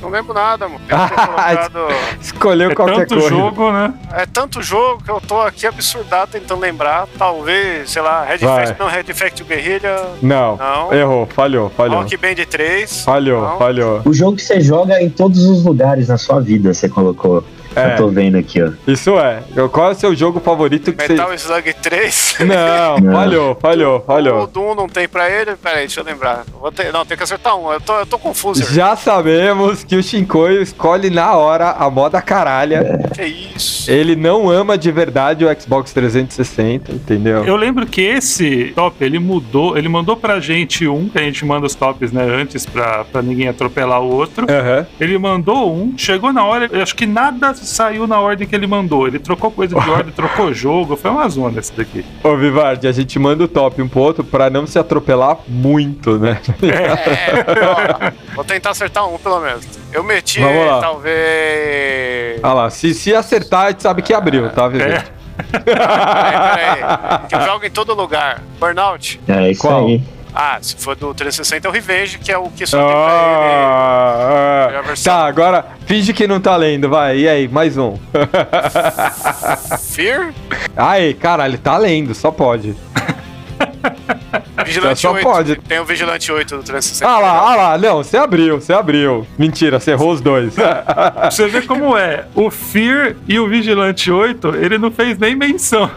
[0.00, 0.80] Não lembro nada, mano.
[0.90, 1.88] Eu tô colocado-
[2.20, 3.28] Escolheu É qualquer tanto coisa.
[3.30, 3.94] jogo, né?
[4.12, 7.08] É tanto jogo que eu tô aqui absurdado tentando lembrar.
[7.18, 8.64] Talvez, sei lá, Red Vai.
[8.64, 10.92] Effect, não, Red Effect Guerrilha, Não, Não.
[10.92, 12.00] errou, falhou, falhou.
[12.00, 13.02] Rock Band 3.
[13.02, 13.58] Falhou, não.
[13.58, 14.02] falhou.
[14.04, 17.42] O jogo que você joga em todos os lugares na sua vida, você colocou.
[17.76, 17.92] É.
[17.94, 18.70] Eu tô vendo aqui, ó.
[18.86, 19.42] Isso é.
[19.72, 21.34] Qual é o seu jogo favorito que Metal você.
[21.46, 22.36] Slug 3.
[22.44, 23.12] Não, Não.
[23.12, 24.46] falhou, falhou, O falhou.
[24.46, 25.56] Doom não tem pra ele?
[25.56, 26.44] Pera aí, deixa eu lembrar.
[26.60, 27.72] Vou ter- não, tem que acertar um.
[27.72, 28.62] Eu tô, eu tô confuso.
[28.72, 33.00] Já sabemos que o Shinkoio escolhe na hora a moda caralha.
[33.14, 33.90] Que isso?
[33.90, 37.44] Ele não ama de verdade o Xbox 360, entendeu?
[37.44, 41.44] Eu lembro que esse top, ele mudou, ele mandou pra gente um, que a gente
[41.44, 44.46] manda os tops, né, antes pra, pra ninguém atropelar o outro.
[44.50, 44.86] Aham.
[45.00, 48.66] Ele mandou um, chegou na hora, eu acho que nada saiu na ordem que ele
[48.66, 49.06] mandou.
[49.06, 52.04] Ele trocou coisa de ordem, trocou jogo, foi uma zona esse daqui.
[52.22, 56.18] Ô, Vivardi, a gente manda o top um pro outro pra não se atropelar muito,
[56.18, 56.40] né?
[56.62, 59.66] É, ó, vou tentar acertar um pelo menos.
[59.92, 60.80] Eu meti, Vamos lá.
[60.80, 62.40] talvez.
[62.42, 64.94] Olha lá, se, se acertar, a gente sabe que abriu, tá, Vivardi?
[64.94, 65.24] É.
[65.64, 67.28] Peraí, peraí.
[67.28, 68.40] Que joga em todo lugar.
[68.60, 69.20] Burnout.
[69.26, 69.86] É isso Qual?
[69.86, 70.02] aí.
[70.34, 74.72] Ah, se for do 360 é o Revenge, que é o que só tem pra
[74.72, 74.88] ele.
[74.90, 77.18] Ah, tá, agora finge que não tá lendo, vai.
[77.18, 77.96] E aí, mais um.
[79.92, 80.34] Fear,
[80.76, 82.74] Aí, caralho, tá lendo, só pode.
[84.64, 85.22] Vigilante Só 8.
[85.22, 85.56] pode.
[85.56, 87.06] Tem o Vigilante 8 do 360.
[87.10, 89.26] Ah lá, ah lá, não, você abriu, você abriu.
[89.38, 90.54] Mentira, você errou os dois.
[91.30, 92.24] Você ver como é.
[92.34, 95.90] O Fear e o Vigilante 8, ele não fez nem menção.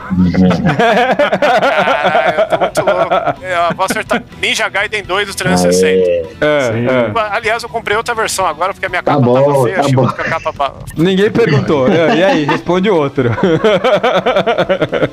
[0.78, 3.43] Caralho, eu tô muito louco.
[3.43, 5.86] Eu vou acertar Ninja Gaiden 2 do 360.
[5.88, 6.26] Aê.
[6.41, 6.88] É, Sim.
[6.88, 7.11] é.
[7.36, 9.82] Aliás, eu comprei outra versão agora porque a minha Tá capa bom, tava feia, tá
[9.82, 10.07] achei bom.
[10.07, 10.74] que a capa.
[10.95, 11.88] Ninguém perguntou.
[11.88, 13.30] É, E aí, responde outro.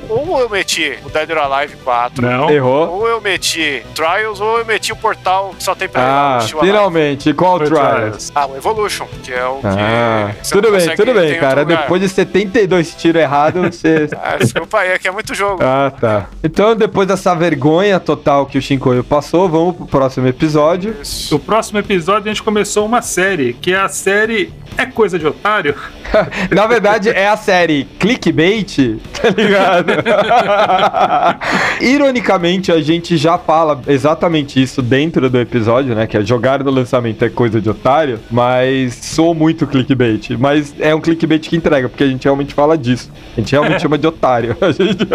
[0.09, 2.21] Ou eu meti o Dead or Alive 4.
[2.21, 2.49] Não.
[2.49, 2.89] Errou.
[2.89, 3.44] Ou eu meti
[3.93, 6.01] Trials, ou eu meti o portal que só tem pra
[6.37, 6.73] Ah, Steel Alive.
[6.73, 7.33] finalmente.
[7.33, 8.31] Qual Trials?
[8.33, 9.67] Ah, o Evolution, que é o que.
[9.67, 11.63] Ah, você tudo bem, tudo bem, em cara.
[11.63, 14.09] Depois de 72 tiros errados, você.
[14.21, 15.61] Ah, desculpa aí, é que é muito jogo.
[15.63, 16.25] Ah, tá.
[16.43, 20.95] Então, depois dessa vergonha total que o Shinkoio passou, vamos pro próximo episódio.
[21.31, 25.25] No próximo episódio a gente começou uma série, que é a série É Coisa de
[25.27, 25.75] Otário?
[26.51, 29.91] Na verdade, é a série Clickbait, tá ligado?
[31.81, 36.07] Ironicamente, a gente já fala exatamente isso dentro do episódio, né?
[36.07, 40.31] Que é jogar no lançamento é coisa de otário, mas sou muito clickbait.
[40.37, 43.11] Mas é um clickbait que entrega, porque a gente realmente fala disso.
[43.35, 44.55] A gente realmente chama de otário.
[44.75, 45.07] Gente-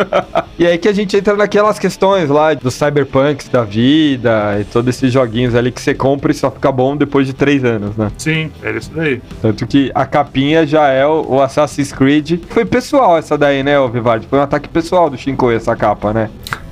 [0.59, 4.89] e aí que a gente entra naquelas questões lá dos cyberpunks da vida e todos
[4.95, 8.11] esses joguinhos ali que você compra e só fica bom depois de três anos, né?
[8.19, 9.21] Sim, era isso daí.
[9.41, 12.41] Tanto que a capinha já é o, Assassin's Creed.
[12.49, 14.27] Foi pessoal essa daí, né, Vivardi?
[14.27, 16.31] Foi um ataque pessoal do Shinkoi essa capa, né?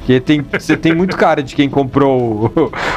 [0.09, 2.51] Porque tem, você tem muito cara de quem comprou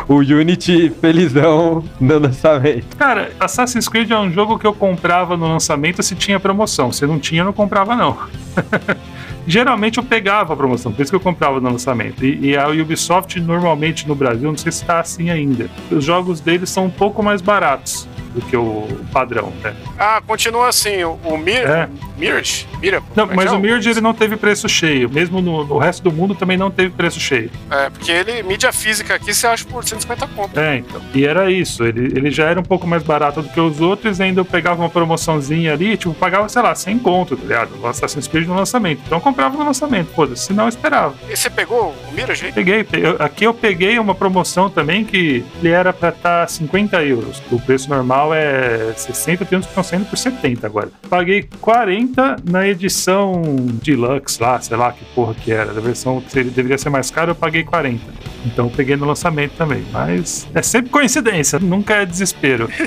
[0.08, 2.96] o, o Unity felizão no lançamento.
[2.96, 6.90] Cara, Assassin's Creed é um jogo que eu comprava no lançamento se tinha promoção.
[6.90, 8.18] Se não tinha, eu não comprava, não.
[9.46, 12.24] Geralmente eu pegava a promoção, por isso que eu comprava no lançamento.
[12.24, 15.70] E, e a Ubisoft, normalmente no Brasil, não sei se está assim ainda.
[15.92, 19.74] Os jogos deles são um pouco mais baratos do que o padrão, né?
[19.98, 21.68] Ah, continua assim, o, o Mir...
[21.68, 21.90] É.
[22.18, 22.68] Mirage?
[22.80, 23.02] Mira?
[23.16, 25.10] Não, é mas é o Mirage ele não teve preço cheio.
[25.10, 27.50] Mesmo no, no resto do mundo também não teve preço cheio.
[27.72, 30.60] É, porque ele, mídia física aqui, você acha por 150 conto.
[30.60, 31.02] É, então.
[31.16, 31.84] E era isso.
[31.84, 34.46] Ele, ele já era um pouco mais barato do que os outros, e ainda eu
[34.46, 37.72] pegava uma promoçãozinha ali, tipo, pagava, sei lá, 100 conto, tá ligado?
[37.82, 39.02] O Assassin's Creed no lançamento.
[39.04, 40.46] Então eu comprava no lançamento, foda-se.
[40.46, 41.16] Senão eu esperava.
[41.28, 42.52] E você pegou o Mirage aí?
[42.52, 47.42] Peguei, pe- aqui eu peguei uma promoção também que ele era pra estar 50 euros.
[47.52, 50.90] O preço normal é 60, tem uns que estão saindo por 70 agora.
[51.10, 53.42] Paguei 40 na edição
[53.84, 55.74] deluxe lá, sei lá que porra que era.
[55.74, 58.02] Da versão que seria- deveria ser mais caro, eu paguei 40.
[58.46, 59.84] Então eu peguei no lançamento também.
[59.92, 62.70] Mas é sempre coincidência, nunca é desespero.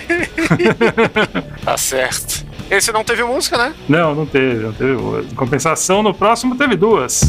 [1.65, 2.45] Tá certo.
[2.71, 3.75] Esse não teve música, né?
[3.89, 4.93] Não, não teve, não teve.
[5.31, 7.23] Em compensação, no próximo teve duas.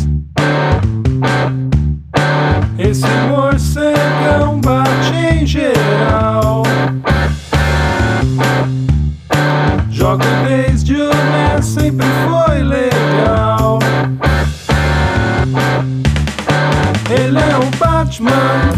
[2.78, 6.64] Esse morcegão bate em geral.
[9.96, 13.80] Jogo desde o NES, sempre foi legal.
[17.10, 18.74] Ele é o Batman.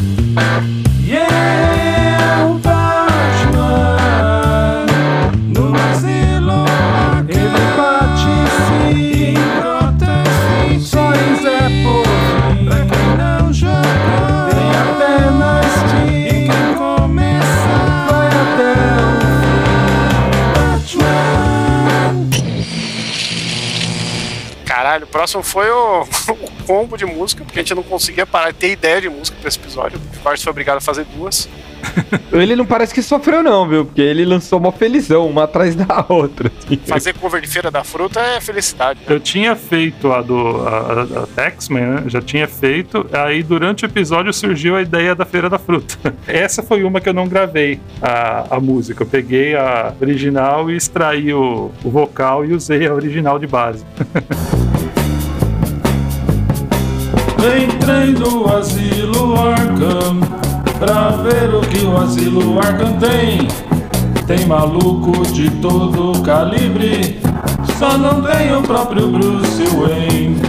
[1.04, 2.77] Yeah, o Batman.
[25.18, 28.72] Próximo foi o, o combo de música, porque a gente não conseguia parar de ter
[28.72, 30.00] ideia de música pra esse episódio.
[30.20, 31.50] O Bart foi obrigado a fazer duas.
[32.32, 33.86] Ele não parece que sofreu, não, viu?
[33.86, 36.52] Porque ele lançou uma felizão, uma atrás da outra.
[36.66, 36.78] assim.
[36.86, 39.00] Fazer cover de Feira da Fruta é felicidade.
[39.08, 42.04] Eu tinha feito a do a, a, a X-Men, né?
[42.08, 43.08] Já tinha feito.
[43.14, 46.14] Aí durante o episódio surgiu a ideia da Feira da Fruta.
[46.28, 49.04] Essa foi uma que eu não gravei a, a música.
[49.04, 53.86] Eu peguei a original e extraí o, o vocal e usei a original de base.
[57.56, 60.20] Entrei no asilo Arkham
[60.78, 63.48] pra ver o que o asilo Arkham tem.
[64.26, 67.18] Tem maluco de todo calibre,
[67.80, 70.42] só não tem o próprio Bruce Wayne.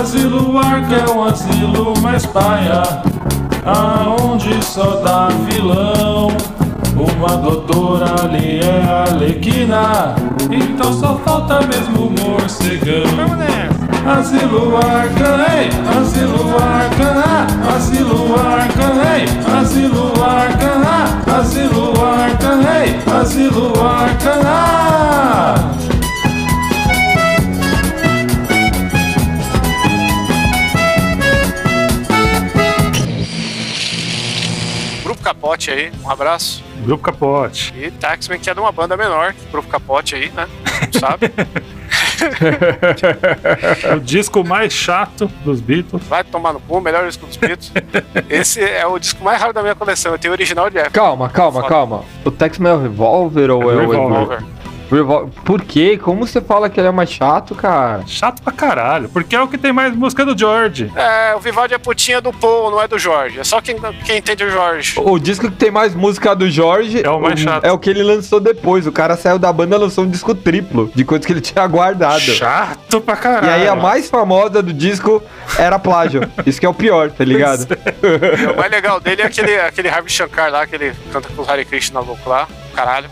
[0.00, 2.82] Asilo Arkham é um asilo mais paia,
[3.64, 6.28] aonde só dá vilão.
[6.94, 10.14] Uma doutora ali é Alequina,
[10.50, 13.16] então só falta mesmo o morcegão.
[13.16, 13.71] Vamos nessa!
[14.04, 15.68] Asilo Arkham, ei!
[16.00, 17.46] Asilo ah!
[17.76, 19.24] Asilo Arkham, ei!
[19.60, 21.38] Asilo Arkham, ah!
[21.38, 22.98] Asilo Arkham, ei!
[23.20, 25.54] Asilo Arkham, ah!
[35.04, 36.64] Grupo Capote aí, um abraço.
[36.84, 37.72] Grupo Capote.
[37.76, 40.48] E Taxman, que é de uma banda menor, Grupo Capote aí, né?
[40.92, 41.30] Não sabe?
[43.96, 46.02] o disco mais chato dos Beatles.
[46.06, 47.72] Vai tomar no cu, melhor disco dos Beatles.
[48.28, 50.12] Esse é o disco mais raro da minha coleção.
[50.12, 50.92] Eu tenho o original de época.
[50.92, 51.68] Calma, calma, Foda.
[51.68, 52.04] calma.
[52.24, 54.42] O Texman é o Revolver ou é, É o Revolver.
[55.44, 55.98] Por quê?
[56.00, 58.02] Como você fala que ele é mais chato, cara?
[58.06, 60.90] Chato pra caralho, porque é o que tem mais música do George.
[60.94, 63.40] É, o Vivaldi é putinha do Paul, não é do Jorge.
[63.40, 64.94] É só quem, quem entende o Jorge.
[64.98, 67.64] O disco que tem mais música do Jorge É o mais chato.
[67.64, 68.86] é o que ele lançou depois.
[68.86, 71.66] O cara saiu da banda e lançou um disco triplo de coisas que ele tinha
[71.66, 72.20] guardado.
[72.20, 73.46] Chato pra caralho.
[73.46, 75.22] E aí a mais famosa do disco
[75.58, 76.22] era plágio.
[76.46, 77.66] Isso que é o pior, tá ligado?
[78.02, 81.42] E o mais legal dele é aquele, aquele Harvey Shankar lá, que ele canta com
[81.42, 82.46] o Hare Krishna louco lá.
[82.74, 83.08] Caralho,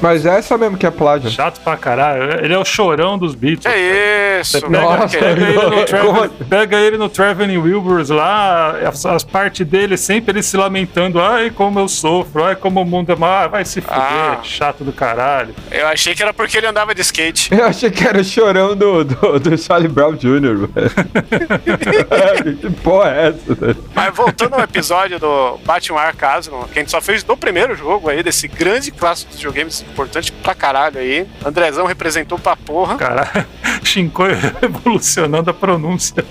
[0.00, 1.30] Mas é essa mesmo que é plágio.
[1.30, 2.44] Chato pra caralho.
[2.44, 3.66] Ele é o chorão dos Beatles.
[3.66, 6.44] É isso, Pega, Nossa, pega ele no Traveling, assim?
[6.48, 11.20] pega ele no Traveling Wilburys lá, as, as partes dele sempre ele se lamentando.
[11.20, 13.30] Ai, como eu sofro, ai, como o mundo é mau.
[13.30, 14.40] Ah, vai se fuder, Ah.
[14.42, 15.54] chato do caralho.
[15.70, 17.52] Eu achei que era porque ele andava de skate.
[17.54, 20.68] Eu achei que era o chorão do, do, do Charlie Brown Jr.
[20.68, 20.90] velho.
[22.60, 23.54] que porra é essa?
[23.54, 23.84] velho?
[23.94, 26.40] Mas voltando ao episódio do Batman Arkham,
[26.72, 30.32] que a gente só fez do primeiro jogo aí, desse grande clássico dos videogames, importante
[30.32, 31.26] pra caralho aí.
[31.44, 32.96] Andrezão representou pra porra.
[32.96, 33.46] Caralho,
[33.84, 36.24] Shinkoi revolucionando a pronúncia.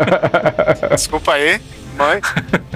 [0.90, 1.60] Desculpa aí,
[1.96, 2.20] mãe.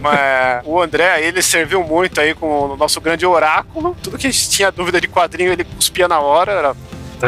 [0.00, 3.96] Mas o André aí, ele serviu muito aí com o nosso grande oráculo.
[4.02, 6.52] Tudo que a gente tinha dúvida de quadrinho, ele cuspia na hora.
[6.52, 6.76] Era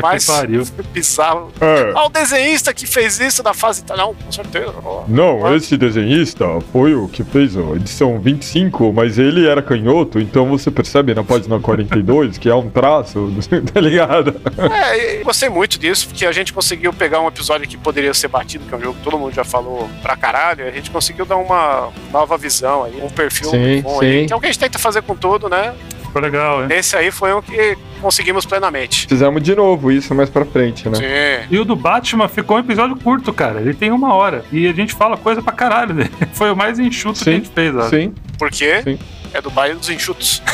[0.01, 0.65] Que mais pariu.
[0.93, 1.53] bizarro.
[1.61, 1.93] É.
[1.95, 3.85] Ah, o desenhista que fez isso na fase.
[3.97, 4.75] Não, com certeza.
[5.09, 10.47] Não, esse desenhista foi o que fez a edição 25, mas ele era canhoto, então
[10.49, 13.33] você percebe na página 42 que há um traço,
[13.73, 14.35] tá ligado?
[14.73, 18.29] É, e gostei muito disso, porque a gente conseguiu pegar um episódio que poderia ser
[18.29, 20.91] batido, que é um jogo que todo mundo já falou pra caralho, e a gente
[20.91, 24.07] conseguiu dar uma nova visão aí, um perfil Sim, bom sim.
[24.07, 25.75] aí, que é o que a gente tenta fazer com tudo, né?
[26.13, 26.69] Ficou legal, hein?
[26.71, 29.07] Esse aí foi um que conseguimos plenamente.
[29.09, 30.97] Fizemos de novo isso mais pra frente, né?
[30.97, 31.47] Sim.
[31.51, 33.63] E o do Batman ficou um episódio curto, cara.
[33.63, 34.45] Ele tem uma hora.
[34.53, 36.13] E a gente fala coisa pra caralho dele.
[36.35, 37.89] Foi o mais enxuto que a Sim, gente fez, ó.
[37.89, 38.13] Sim.
[38.39, 38.83] Por quê?
[38.85, 38.99] Sim.
[39.33, 40.43] É do baile dos enxutos.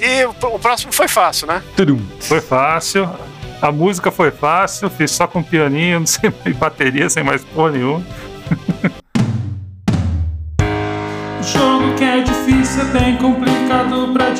[0.00, 1.60] E o, o próximo foi fácil, né?
[2.20, 3.10] Foi fácil.
[3.60, 7.72] A música foi fácil, fiz só com pianinho, não sei mais bateria, sem mais porra
[7.72, 8.06] nenhuma.
[11.42, 13.49] Jogo que é difícil, é bem complicado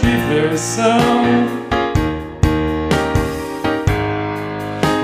[0.00, 0.98] diversão.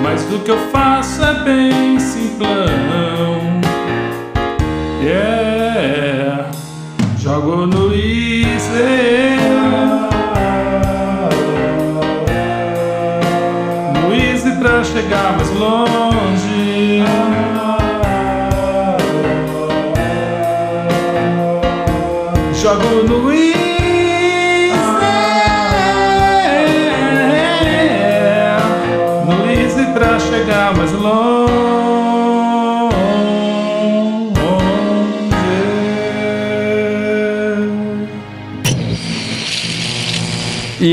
[0.02, 3.60] Mas do que eu faço é bem simplão.
[5.02, 6.50] Yeah,
[7.18, 9.36] jogo no easy.
[13.94, 16.15] No easy pra chegar mais longe.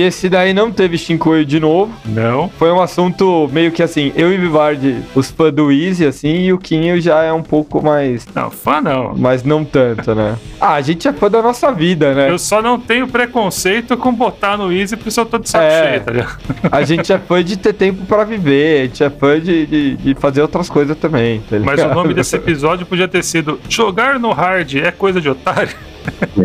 [0.04, 1.92] Esse daí não teve Shinkoio de novo.
[2.06, 2.50] Não.
[2.58, 6.54] Foi um assunto meio que assim, eu e Vivardi, os fãs do Easy, assim, e
[6.54, 8.26] o Quinho já é um pouco mais.
[8.34, 9.14] Não, fã não.
[9.18, 10.36] Mas não tanto, né?
[10.60, 12.30] Ah, a gente é fã da nossa vida, né?
[12.30, 15.90] Eu só não tenho preconceito com botar no Easy porque eu tô de saco É.
[15.90, 16.38] cheio, tá ligado?
[16.72, 19.96] A gente é fã de ter tempo pra viver, a gente é fã de, de,
[19.98, 21.94] de fazer outras coisas também, tá Mas o ligado?
[21.96, 25.74] nome desse episódio podia ter sido Jogar no hard é coisa de otário.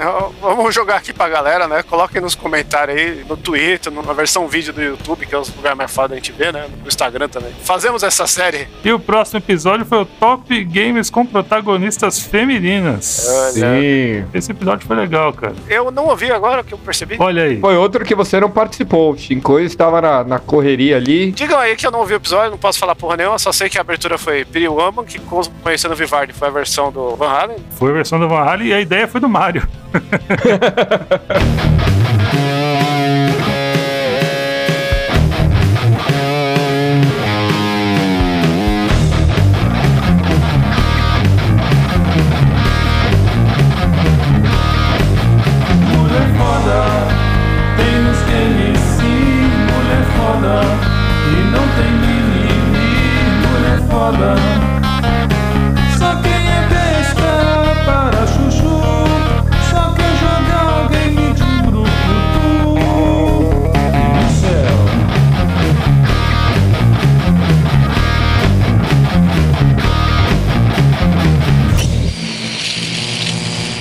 [0.00, 1.82] É, Vamos jogar aqui pra galera, né?
[1.82, 5.76] Coloquem nos comentários aí, no Twitter, na versão vídeo do YouTube, que é os lugares
[5.76, 6.66] mais foda da gente ver, né?
[6.82, 7.52] No Instagram também.
[7.62, 8.66] Fazemos essa série.
[8.84, 13.26] E o próximo episódio foi o Top Games com protagonistas femininas.
[13.28, 13.52] Olha.
[13.52, 14.24] Sim.
[14.32, 15.54] Esse episódio foi legal, cara.
[15.68, 17.16] Eu não ouvi agora que eu percebi.
[17.18, 17.60] Olha aí.
[17.60, 19.12] Foi outro que você não participou.
[19.12, 21.32] O estava na, na correria ali.
[21.32, 23.68] Digam aí que eu não ouvi o episódio, não posso falar porra nenhuma, só sei
[23.68, 25.18] que a abertura foi Pretty Woman, que
[25.62, 27.56] conhecendo o Vivardi foi a versão do Van Halen.
[27.72, 29.66] Foi a versão do Van Halen e a ideia foi do Mario.
[30.30, 32.19] Ha ha ha ha ha!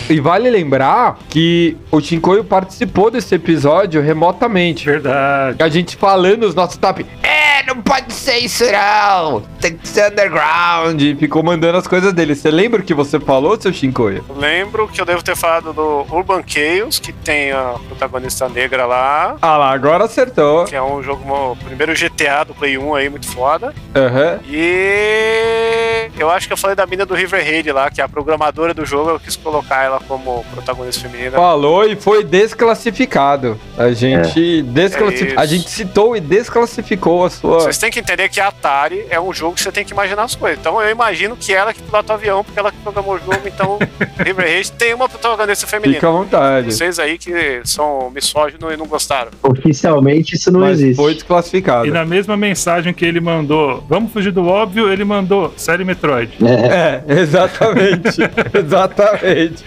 [0.09, 4.85] E vale lembrar que o Shinkoio participou desse episódio remotamente.
[4.85, 5.61] Verdade.
[5.61, 7.05] A gente falando os nossos top.
[7.21, 7.38] É,
[7.69, 9.41] não pode ser isso não.
[9.61, 10.99] Tem que ser underground.
[11.01, 12.35] E ficou mandando as coisas dele.
[12.35, 14.25] Você lembra o que você falou, seu Shinkoio?
[14.35, 19.35] Lembro que eu devo ter falado do Urban Chaos, que tem a protagonista negra lá,
[19.41, 20.65] Ah lá, agora acertou.
[20.65, 23.73] que é um jogo, o primeiro GTA do Play 1 aí, muito foda.
[23.95, 24.39] Aham.
[24.47, 28.09] E eu acho que eu falei da mina do River Raid lá, que é a
[28.09, 31.37] programadora do jogo, eu quis colocar ela como protagonista feminina.
[31.37, 33.59] Falou e foi desclassificado.
[33.77, 35.39] A gente desclassificou.
[35.39, 37.58] É a gente citou e desclassificou a sua.
[37.63, 40.23] Vocês têm que entender que a Atari é um jogo que você tem que imaginar
[40.23, 40.59] as coisas.
[40.59, 43.41] Então eu imagino que ela que pilota o avião, porque ela que programou o jogo,
[43.45, 43.79] então
[44.17, 45.95] River Raid tem uma protagonista feminina.
[45.95, 46.73] Fica à vontade.
[46.73, 49.31] Vocês aí que são misóginos e não gostaram.
[49.43, 50.95] Oficialmente isso não Mas existe.
[50.95, 51.87] foi desclassificado.
[51.87, 56.37] E na mesma mensagem que ele mandou, vamos fugir do óbvio, ele mandou série Metroid.
[56.43, 56.69] É,
[57.09, 58.19] É, exatamente.
[58.53, 59.63] exatamente.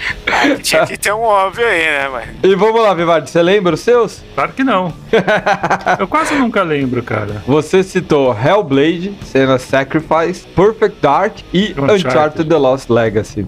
[0.62, 2.28] Tinha que ter um óbvio aí, né, mas...
[2.42, 4.22] E vamos lá, Vivardi, você lembra os seus?
[4.34, 4.92] Claro que não.
[5.98, 7.42] Eu quase nunca lembro, cara.
[7.46, 12.06] Você citou Hellblade, Senna Sacrifice, Perfect Dark e Uncharted.
[12.06, 13.46] Uncharted, The Lost Legacy.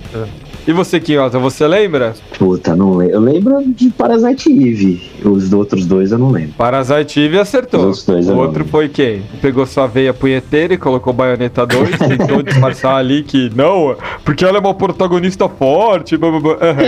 [0.67, 2.15] E você, Quinhosa, você lembra?
[2.39, 3.15] puta, não lembro.
[3.15, 5.11] Eu lembro de Parasite Eve.
[5.23, 6.55] Os outros dois eu não lembro.
[6.57, 7.89] Parasite Eve acertou.
[7.91, 8.65] Os dois, o outro lembro.
[8.69, 9.23] foi quem?
[9.43, 14.57] Pegou sua veia punheteira e colocou Bayonetta 2, tentou disfarçar ali que não, porque ela
[14.57, 16.17] é uma protagonista forte.
[16.17, 16.53] blá, blá, blá.
[16.55, 16.83] Aham,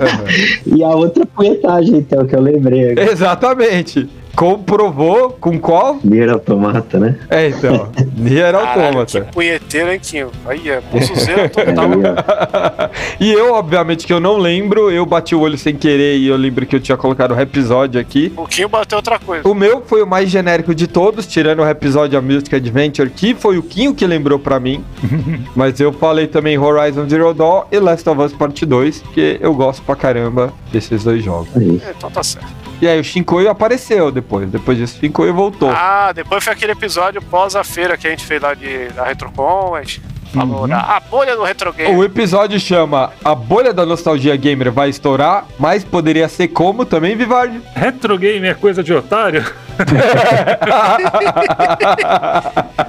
[0.00, 0.76] aham.
[0.76, 2.94] E a outra punhetagem, então, que eu lembrei.
[2.98, 4.08] Exatamente.
[4.40, 5.98] Comprovou com qual?
[6.02, 7.18] Nier Automata, né?
[7.28, 7.90] É, então.
[8.16, 9.20] Nier Automata.
[9.20, 10.24] que punheteiro, hein, Kim?
[10.46, 11.90] Aí, é Aí, total.
[11.90, 12.88] ó.
[13.20, 16.38] e eu, obviamente, que eu não lembro, eu bati o olho sem querer e eu
[16.38, 18.32] lembro que eu tinha colocado o episódio aqui.
[18.34, 19.46] O Kim bateu outra coisa.
[19.46, 23.34] O meu foi o mais genérico de todos, tirando o episódio A Music Adventure, que
[23.34, 24.82] foi o Quinho que lembrou pra mim.
[25.54, 29.52] Mas eu falei também Horizon Zero Dawn e Last of Us Part 2, que eu
[29.52, 31.54] gosto pra caramba desses dois jogos.
[31.54, 31.82] Aí.
[31.86, 32.59] É, Então tá certo.
[32.80, 34.48] E aí o Shinkoio apareceu depois.
[34.48, 35.70] Depois disso, o Shinkoio voltou.
[35.70, 39.04] Ah, depois foi aquele episódio pós a feira que a gente fez lá de, da
[39.04, 40.68] Retrocon, a gente falou Uhum.
[40.68, 41.92] da a bolha do Retro Game.
[41.96, 47.16] O episódio chama A Bolha da Nostalgia Gamer vai estourar, mas poderia ser como também,
[47.16, 47.60] Vivardi?
[47.74, 49.44] Retro game é coisa de otário?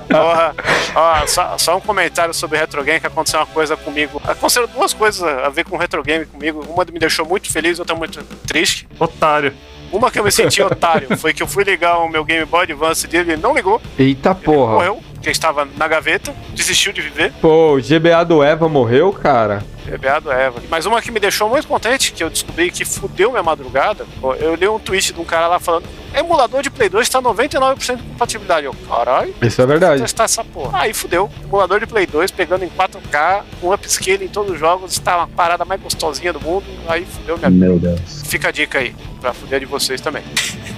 [0.07, 0.55] Porra.
[0.95, 4.21] Ó, só, só um comentário sobre Retro Game que aconteceu uma coisa comigo.
[4.23, 6.63] Aconteceram duas coisas a ver com Retro Game comigo.
[6.69, 8.87] Uma me deixou muito feliz, outra muito triste.
[8.99, 9.53] Otário.
[9.91, 12.63] Uma que eu me senti otário foi que eu fui ligar o meu Game Boy
[12.63, 14.73] Advance dele, ele não ligou, Eita porra.
[14.73, 17.33] morreu, porque estava na gaveta, desistiu de viver.
[17.41, 19.63] Pô, o GBA do Eva morreu, cara.
[19.91, 20.61] Bebeado Eva.
[20.69, 24.05] Mas uma que me deixou muito contente, que eu descobri que fudeu minha madrugada,
[24.39, 25.83] eu li um tweet de um cara lá falando:
[26.15, 28.65] emulador de Play 2 tá 99% de compatibilidade.
[28.65, 30.01] Eu, caralho, Isso é vou verdade.
[30.01, 30.79] testar essa porra.
[30.79, 31.29] Aí fudeu.
[31.43, 35.27] Emulador de Play 2 pegando em 4K, com upscale em todos os jogos, está uma
[35.27, 36.65] parada mais gostosinha do mundo.
[36.87, 37.65] Aí fudeu minha vida.
[37.65, 38.21] Meu Deus.
[38.25, 40.23] Fica a dica aí, pra fuder de vocês também.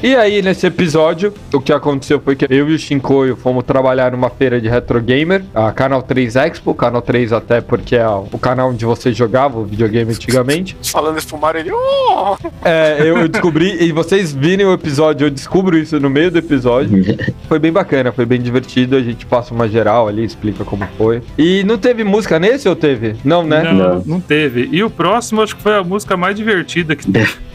[0.01, 4.11] E aí, nesse episódio, o que aconteceu foi que eu e o Shinkoio fomos trabalhar
[4.11, 8.37] numa feira de retro gamer, a Canal 3 Expo, Canal 3 até porque é o
[8.39, 10.77] canal onde você você jogava o videogame antigamente.
[10.81, 11.71] Falando isso pro Mario, ele.
[11.71, 12.37] Oh!
[12.63, 17.03] É, eu descobri, e vocês virem o episódio, eu descubro isso no meio do episódio.
[17.47, 18.95] Foi bem bacana, foi bem divertido.
[18.95, 21.21] A gente passa uma geral ali, explica como foi.
[21.37, 23.15] E não teve música nesse ou teve?
[23.23, 23.63] Não, né?
[23.63, 24.03] Não, Não.
[24.05, 24.69] não teve.
[24.71, 27.33] E o próximo acho que foi a música mais divertida que teve.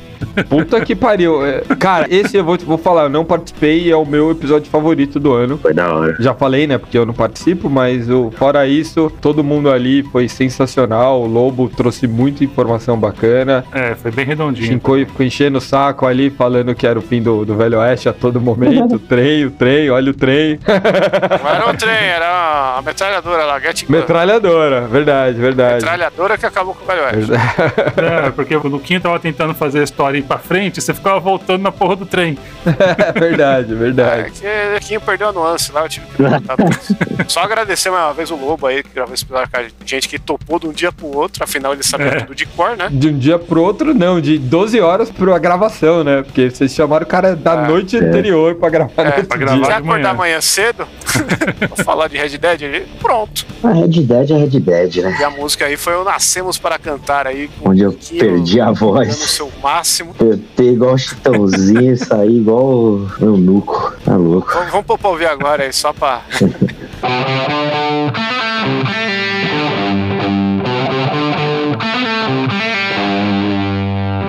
[0.48, 1.44] Puta que pariu.
[1.44, 4.70] É, Cara, esse eu vou, vou falar, eu não participei e é o meu episódio
[4.70, 5.58] favorito do ano.
[5.58, 6.16] Foi da hora.
[6.20, 6.78] Já falei, né?
[6.78, 11.20] Porque eu não participo, mas o, fora isso, todo mundo ali foi sensacional.
[11.22, 13.64] O Lobo trouxe muita informação bacana.
[13.72, 14.74] É, foi bem redondinho.
[14.74, 18.12] Ficou enchendo o saco ali, falando que era o fim do, do Velho Oeste a
[18.12, 18.96] todo momento.
[18.96, 20.58] O trem, o trem, olha o trem.
[20.66, 23.88] Não era um trem, era a metralhadora lá, Get.
[23.88, 25.74] Metralhadora, verdade, verdade.
[25.76, 27.32] Metralhadora que acabou com o Velho Oeste.
[28.08, 31.62] É, porque o Luquinho tava tentando fazer a história ir pra frente, você ficava voltando
[31.62, 32.38] na porra do trem.
[33.18, 34.30] verdade, É verdade.
[34.32, 34.46] que
[34.76, 37.28] o Quinho perdeu a nuance lá, eu tive que tudo.
[37.28, 40.08] Só agradecer mais uma vez o Lobo aí, que gravou esse episódio com a gente
[40.08, 42.20] que topou de um dia pro outro, afinal ele sabia É.
[42.20, 42.88] tudo de cor, né?
[42.90, 46.22] De um dia pro outro, não, de 12 horas pra gravação, né?
[46.22, 49.36] Porque vocês chamaram o cara da Ah, noite anterior pra gravar É, no outro pra
[49.36, 49.46] dia.
[49.46, 49.56] gravar.
[49.62, 49.76] De manhã.
[49.78, 50.86] acordar amanhã cedo?
[51.74, 52.86] pra falar de Red Dead ali?
[53.00, 53.44] Pronto.
[53.62, 55.16] A Red Dead é Red Dead, né?
[55.20, 59.16] E a música aí foi o Nascemos para Cantar aí, Onde eu perdi a voz.
[59.16, 59.97] seu máximo.
[60.02, 63.94] Apertei igual o chitãozinho e saí igual o eunuco.
[64.04, 64.52] Tá louco.
[64.52, 66.22] Vamos, vamos pôr pra ouvir agora aí, só pra.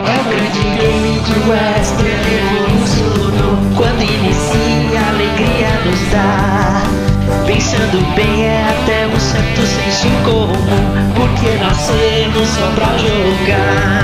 [0.06, 6.84] É o grande game de Western revolucionou Quando inicia a alegria nos dá
[7.46, 13.99] Pensando bem é até um certo senso comum Porque nascemos só pra jogar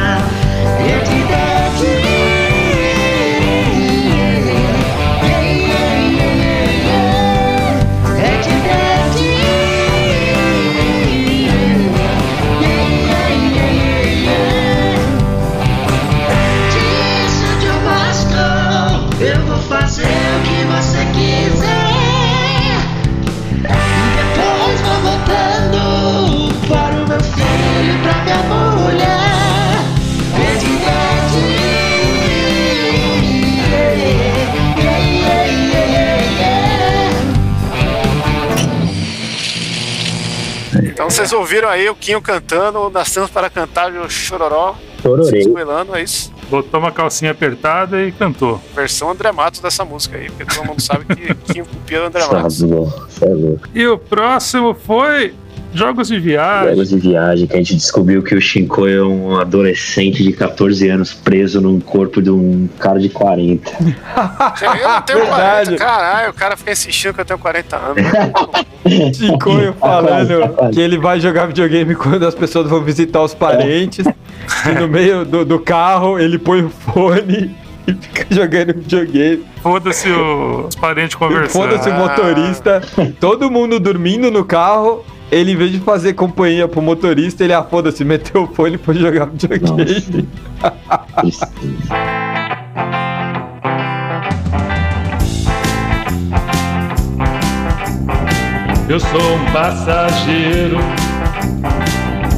[41.25, 45.41] vocês ouviram aí o Quinho cantando, Nascemos para Cantar o Chororó, Chororei.
[45.41, 46.31] esgoelando, é isso.
[46.49, 48.61] Botou uma calcinha apertada e cantou.
[48.75, 52.27] Versão André Matos dessa música aí, porque todo mundo sabe que Quinho copia do André
[52.27, 52.61] Matos.
[53.73, 55.33] E o próximo foi
[55.75, 56.69] Jogos de Viagem.
[56.69, 60.87] Jogos de viagem, que a gente descobriu que o Shinkoi é um adolescente de 14
[60.89, 63.71] anos preso num corpo de um cara de 40.
[64.61, 65.65] Eu não tenho Verdade.
[65.75, 68.03] 40, caralho, o cara fica insistindo que eu tenho 40 anos.
[69.17, 70.73] Chicoio Tá quase, tá falando quase.
[70.73, 74.05] que ele vai jogar videogame quando as pessoas vão visitar os parentes.
[74.07, 77.55] E no meio do, do carro ele põe o fone
[77.87, 79.43] e fica jogando videogame.
[79.61, 81.49] Foda-se o- os parentes conversando.
[81.51, 82.81] Foda-se o motorista,
[83.19, 85.03] todo mundo dormindo no carro.
[85.31, 88.77] Ele, em vez de fazer companhia pro motorista, ele, ah, foda-se, meteu o fone e
[88.77, 90.27] foi jogar videogame.
[98.87, 100.77] Eu sou um passageiro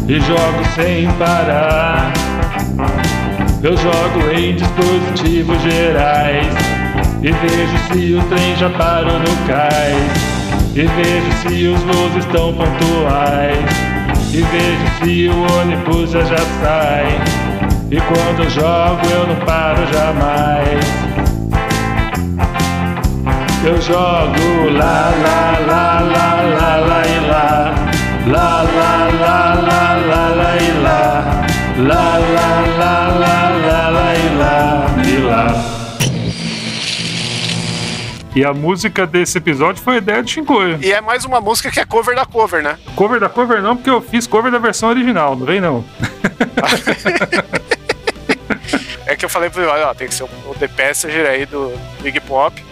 [0.08, 2.14] e jogo sem parar.
[3.62, 6.48] Eu jogo em dispositivos gerais
[7.22, 10.37] e vejo se o trem já parou no cais.
[10.76, 13.58] E vejo se os voos estão pontuais.
[14.32, 17.08] E vejo se o ônibus já já sai.
[17.90, 21.08] E quando eu jogo eu não paro jamais.
[23.64, 27.74] Eu jogo lá, lá, lá, lá, lá, lá e lá.
[28.28, 31.46] Lá, lá, lá, lá, lá, lá e lá.
[31.80, 35.77] Lá, lá, lá, lá, lá, lá e lá e lá.
[38.38, 40.78] E a música desse episódio foi a ideia de Shinkoio.
[40.80, 42.78] E é mais uma música que é cover da cover, né?
[42.96, 45.84] Cover da cover não, porque eu fiz cover da versão original, não vem não.
[49.08, 51.26] É que eu falei pro ele, olha, ó, tem que ser o o The Passenger
[51.26, 52.64] aí do Big Pop.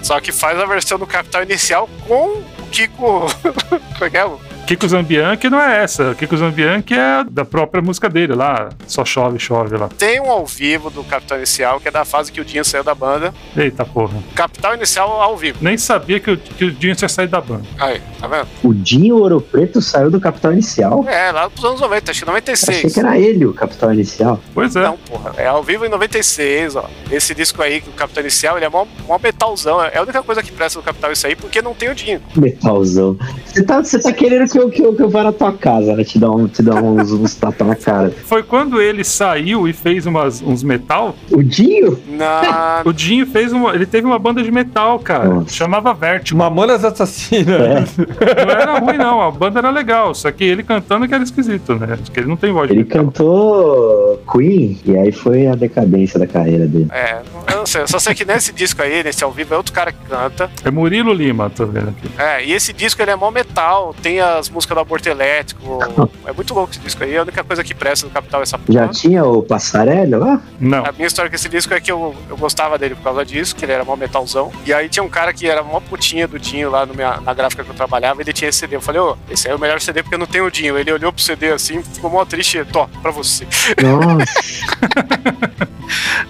[0.00, 3.26] Só que faz a versão do Capital Inicial com o Kiko.
[3.98, 4.30] Como é que é?
[4.66, 6.14] Kiko Zambianchi não é essa.
[6.14, 8.70] Kiko Zambianchi é da própria música dele lá.
[8.86, 9.88] Só chove, chove lá.
[9.98, 12.84] Tem um ao vivo do Capital Inicial, que é da fase que o Dinho saiu
[12.84, 13.34] da banda.
[13.56, 14.18] Eita porra.
[14.34, 15.58] Capital Inicial ao vivo.
[15.60, 17.64] Nem sabia que o, que o Dinho tinha saído da banda.
[17.78, 18.46] Aí, tá vendo?
[18.62, 21.04] O Dinho Ouro Preto saiu do Capital Inicial.
[21.08, 22.94] É, lá dos anos 90, acho que Achei 96.
[22.94, 24.40] que era ele o Capital Inicial.
[24.54, 24.82] Pois é.
[24.82, 25.32] Não, porra.
[25.36, 26.88] É ao vivo em 96, ó.
[27.10, 29.82] Esse disco aí, que o Capital Inicial, ele é mó, mó metalzão.
[29.84, 32.22] É a única coisa que presta do Capital isso aí, porque não tem o Dinho.
[32.36, 33.18] Metalzão.
[33.44, 35.96] Você tá, você tá querendo que eu, que, eu, que eu vou na tua casa,
[35.96, 36.04] né?
[36.04, 38.10] Te dar, um, te dar uns, uns tapas na cara.
[38.10, 41.14] Foi quando ele saiu e fez umas, uns metal.
[41.30, 41.98] O Dinho?
[42.08, 42.82] Na...
[42.84, 43.74] O Dinho fez uma.
[43.74, 45.24] Ele teve uma banda de metal, cara.
[45.28, 45.50] Nossa.
[45.54, 46.38] Chamava Vertigo.
[46.38, 47.98] Mamonas Assassinas.
[47.98, 48.44] É.
[48.44, 49.22] Não era ruim, não.
[49.22, 50.14] A banda era legal.
[50.14, 51.96] Só que ele cantando que era esquisito, né?
[52.04, 53.04] Porque ele não tem voz de Ele metal.
[53.04, 56.88] cantou Queen e aí foi a decadência da carreira dele.
[56.92, 57.20] É,
[57.52, 57.82] eu não sei.
[57.82, 60.50] Eu só sei que nesse disco aí, nesse ao vivo, é outro cara que canta.
[60.64, 62.10] É Murilo Lima, tô vendo aqui.
[62.18, 65.78] É, e esse disco ele é mó metal, tem as músicas do aborto elétrico.
[66.24, 67.16] É muito louco esse disco aí.
[67.16, 68.92] A única coisa que presta no Capital é essa Já porra.
[68.92, 70.40] tinha o Passarelli lá?
[70.60, 70.84] Não.
[70.86, 73.56] A minha história com esse disco é que eu, eu gostava dele por causa disso,
[73.56, 74.52] que ele era mó metalzão.
[74.64, 77.34] E aí tinha um cara que era mó putinha do Dinho lá no minha, na
[77.34, 78.76] gráfica que eu trabalhava, ele tinha esse CD.
[78.76, 80.78] Eu falei, ô, esse aí é o melhor CD porque eu não tenho o Dinho.
[80.78, 83.46] Ele olhou pro CD assim, ficou mó triste, tô, pra você.
[83.82, 84.24] Nossa,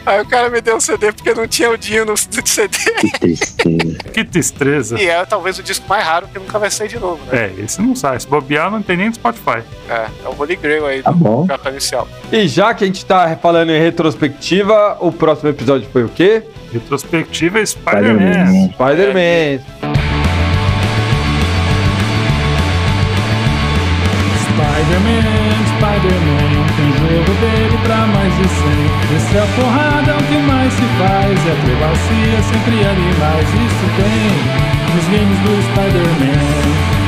[0.05, 2.68] Aí o cara me deu um CD porque não tinha o Dinho no CD.
[3.01, 3.98] que tristeza.
[4.12, 5.01] Que tristeza.
[5.01, 7.52] E é talvez o disco mais raro que nunca vai sair de novo, né?
[7.56, 8.18] É, esse não sai.
[8.20, 9.62] Se bobear, não tem nem no Spotify.
[9.88, 11.46] É, é o Holy Grail aí Tá do bom.
[11.46, 12.06] capa inicial.
[12.32, 16.42] E já que a gente tá falando em retrospectiva, o próximo episódio foi o quê?
[16.72, 18.70] Retrospectiva Spider-Man.
[18.72, 18.72] Spider-Man.
[18.72, 20.32] Spider-Man.
[24.40, 29.16] Spider-Man, Spider-Man, tem jogo dele pra mais de 100.
[29.16, 31.46] Esse é a porrada, é o que mais se faz.
[31.46, 33.48] É acrobacia, sempre animais.
[33.48, 37.01] Isso tem nos games do Spider-Man.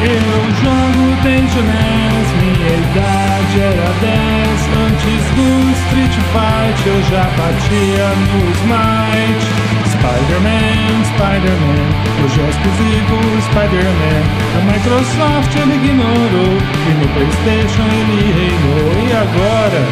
[0.00, 4.48] Eu jogo desde o NES, minha idade era 10
[4.86, 11.84] Antes do Street Fight eu já batia no Smite Spider-Man, Spider-Man,
[12.22, 13.16] hoje é exclusivo
[13.50, 14.22] Spider-Man.
[14.54, 16.54] A Microsoft ele ignorou
[16.86, 18.92] e no Playstation ele reinou.
[19.04, 19.82] E agora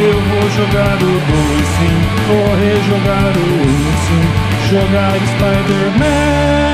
[0.00, 1.20] eu vou jogar o 2
[1.78, 1.96] sim,
[2.28, 3.76] vou rejogar o 1
[4.06, 4.24] sim.
[4.68, 6.65] Jogar Spider-Man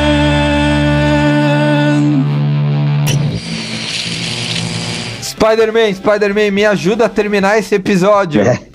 [5.42, 8.42] Spider-Man, Spider-Man, me ajuda a terminar esse episódio.
[8.42, 8.71] É.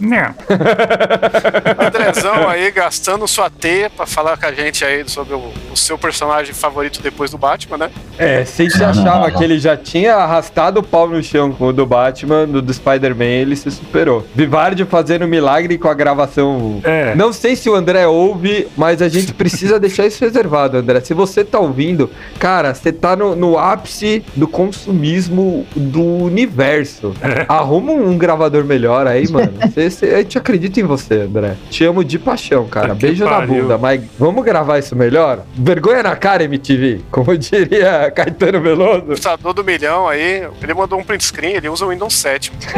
[0.00, 0.34] Não.
[1.78, 5.98] Andrezão aí gastando sua teia pra falar com a gente aí sobre o, o seu
[5.98, 7.90] personagem favorito depois do Batman, né?
[8.16, 11.66] É, se a gente achava que ele já tinha arrastado o pau no chão com
[11.68, 14.24] o do Batman, no do Spider-Man ele se superou.
[14.34, 16.80] Vivardi fazendo milagre com a gravação.
[16.84, 17.14] É.
[17.14, 21.00] Não sei se o André ouve, mas a gente precisa deixar isso reservado, André.
[21.00, 27.14] Se você tá ouvindo, cara, você tá no, no ápice do consumismo do universo.
[27.48, 29.52] Arruma um gravador melhor aí, mano.
[29.74, 31.54] Cê- cê- a gente acredita em você, André.
[31.70, 32.94] Te amo de paixão, cara.
[32.94, 33.62] Que Beijo na pariu.
[33.62, 35.44] bunda, mas vamos gravar isso melhor?
[35.54, 37.00] Vergonha na cara, MTV.
[37.10, 39.02] Como diria Caetano Veloso.
[39.06, 42.52] computador do milhão aí, ele mandou um print screen, ele usa o Windows 7.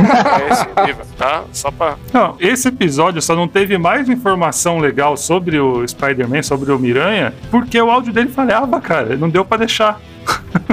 [0.41, 1.45] É esse nível, tá?
[1.53, 1.97] Só pra.
[2.12, 7.32] Não, esse episódio só não teve mais informação legal sobre o Spider-Man, sobre o Miranha,
[7.51, 9.16] porque o áudio dele falhava, cara.
[9.16, 10.01] Não deu pra deixar.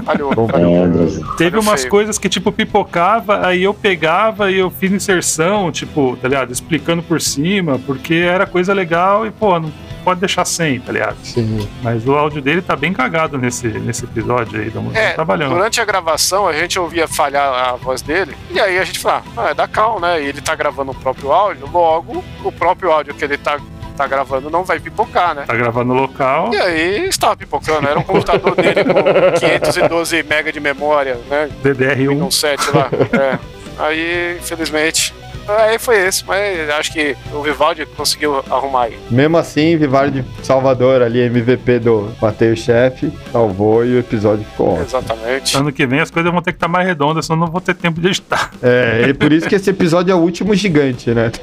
[0.05, 1.35] Falhou, É, falhou.
[1.37, 1.91] Teve umas feio.
[1.91, 6.51] coisas que, tipo, pipocava, aí eu pegava e eu fiz inserção, tipo, tá ligado?
[6.51, 9.71] Explicando por cima, porque era coisa legal e, pô, não
[10.05, 11.17] pode deixar sem, tá ligado?
[11.23, 11.67] Sim.
[11.83, 15.53] Mas o áudio dele tá bem cagado nesse, nesse episódio aí, estamos É, trabalhando.
[15.53, 19.25] durante a gravação a gente ouvia falhar a voz dele, e aí a gente falava,
[19.35, 20.21] ah, é da Cal, né?
[20.23, 23.59] E ele tá gravando o próprio áudio, logo o próprio áudio que ele tá,
[23.97, 25.43] tá gravando não vai pipocar, né?
[25.45, 26.53] Tá gravando no local.
[26.53, 28.93] E aí estava pipocando, era um computador dele com
[29.39, 31.49] 512 MB de memória, né?
[31.63, 32.09] DDR1.
[32.09, 32.89] Windows 7 lá.
[33.17, 33.39] É.
[33.79, 35.13] Aí, infelizmente.
[35.47, 38.97] Aí foi esse, mas acho que o Vivaldi conseguiu arrumar aí.
[39.09, 44.73] Mesmo assim, Vivardi Salvador ali, MVP do Matei o Chefe, salvou e o episódio ficou
[44.73, 44.85] ótimo.
[44.85, 45.57] Exatamente.
[45.57, 47.75] Ano que vem as coisas vão ter que estar mais redondas, senão não vou ter
[47.75, 48.51] tempo de editar.
[48.61, 51.31] É, e por isso que esse episódio é o último gigante, né?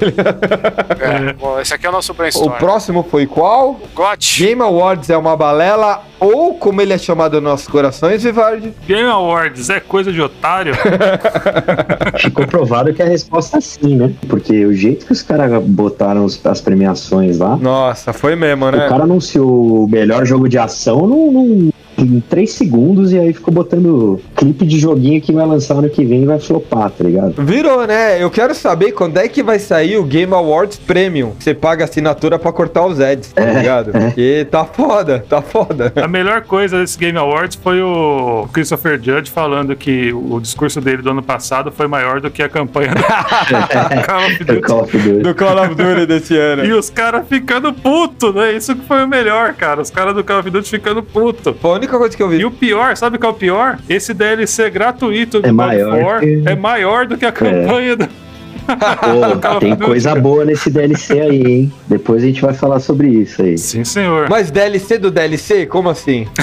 [0.97, 1.33] É.
[1.33, 2.57] Bom, esse aqui é o nosso O brainstorm.
[2.57, 3.79] próximo foi qual?
[3.93, 4.43] GOT.
[4.43, 8.73] Game Awards é uma balela ou como ele é chamado nos nossos corações, Vivardi?
[8.87, 10.73] Game Awards é coisa de otário?
[12.19, 14.11] Ficou provado que a resposta é sim, né?
[14.27, 18.87] Porque o jeito que os caras botaram as premiações lá, Nossa, foi mesmo, o né?
[18.89, 23.53] cara anunciou o melhor jogo de ação num, num- em 3 segundos e aí ficou
[23.53, 27.33] botando clipe de joguinho que vai lançar ano que vem e vai flopar, tá ligado?
[27.43, 28.21] Virou, né?
[28.21, 31.31] Eu quero saber quando é que vai sair o Game Awards Premium.
[31.39, 33.91] Você paga assinatura pra cortar os ads, tá ligado?
[33.91, 35.91] Porque tá foda, tá foda.
[35.95, 41.01] A melhor coisa desse Game Awards foi o Christopher Judge falando que o discurso dele
[41.01, 43.03] do ano passado foi maior do que a campanha do
[44.05, 44.61] Call of Do Duty.
[44.61, 45.19] Call of Duty.
[45.19, 46.65] Do Call of Duty desse ano.
[46.65, 48.53] E os caras ficando puto, né?
[48.53, 49.81] Isso que foi o melhor, cara.
[49.81, 51.53] Os caras do Call of Duty ficando puto.
[51.53, 52.37] Foi única coisa que eu vi.
[52.39, 53.79] E o pior, sabe qual é o pior?
[53.89, 57.31] Esse DLC gratuito do É God maior of War que- é maior do que a
[57.31, 58.07] campanha do,
[58.65, 61.73] Pô, tem coisa boa nesse DLC aí, hein?
[61.87, 63.57] Depois a gente vai falar sobre isso aí.
[63.59, 64.27] Sim, senhor.
[64.27, 65.67] Mas DLC do DLC?
[65.67, 66.25] Como assim?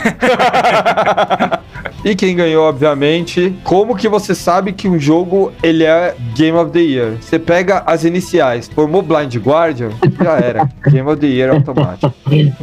[2.05, 6.73] e quem ganhou, obviamente, como que você sabe que um jogo ele é Game of
[6.73, 7.17] the Year?
[7.21, 10.69] Você pega as iniciais, formou Blind Guardian, já era.
[10.89, 12.13] Game of the Year automático.
[12.27, 12.55] Blind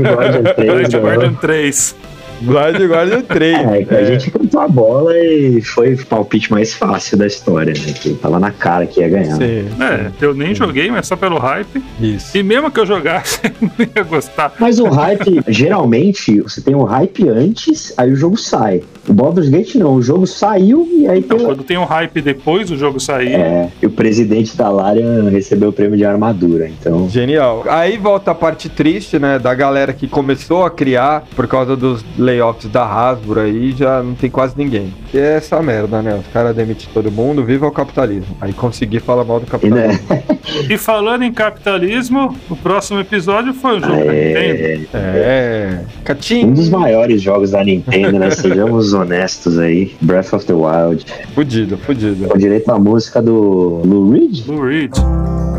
[0.00, 0.54] Guardian 3.
[0.56, 1.00] Blind né?
[1.00, 1.96] Guardian 3.
[2.40, 3.58] Blind Guardian 3.
[3.58, 7.72] É, que a gente cantou a bola e foi o palpite mais fácil da história,
[7.72, 7.92] né?
[7.92, 9.36] Que tava na cara que ia ganhar.
[9.36, 11.82] Sim, É, eu nem joguei, mas só pelo hype.
[12.00, 12.36] isso.
[12.36, 14.52] E mesmo que eu jogasse, eu não ia gostar.
[14.58, 18.82] Mas o hype, geralmente, você tem um hype antes, aí o jogo sai.
[19.08, 21.46] O Baldur's Gate não, o jogo saiu e aí Então, tem.
[21.46, 25.70] quando tem um hype depois do jogo sair, É, e o presidente da Larian recebeu
[25.70, 27.08] o prêmio de armadura, então.
[27.08, 27.64] Genial.
[27.68, 29.38] Aí volta a parte triste, né?
[29.38, 34.14] Da galera que começou a criar por causa dos layoffs da Hasbro aí, já não
[34.14, 34.92] tem quase ninguém.
[35.10, 36.14] Que é essa merda, né?
[36.14, 38.36] Os caras demitem todo mundo, viva o capitalismo.
[38.40, 40.06] Aí consegui falar mal do E, capitalismo.
[40.10, 40.22] né?
[40.68, 44.88] E falando em capitalismo, o próximo episódio foi um jogo da Nintendo.
[44.94, 46.44] É, É.
[46.44, 48.30] um dos maiores jogos da Nintendo, né?
[48.36, 49.94] Sejamos honestos aí.
[50.00, 51.04] Breath of the Wild.
[51.34, 52.28] Fudido, fudido.
[52.28, 54.42] Com direito à música do Lou Reed.
[54.44, 55.57] Blue Ridge.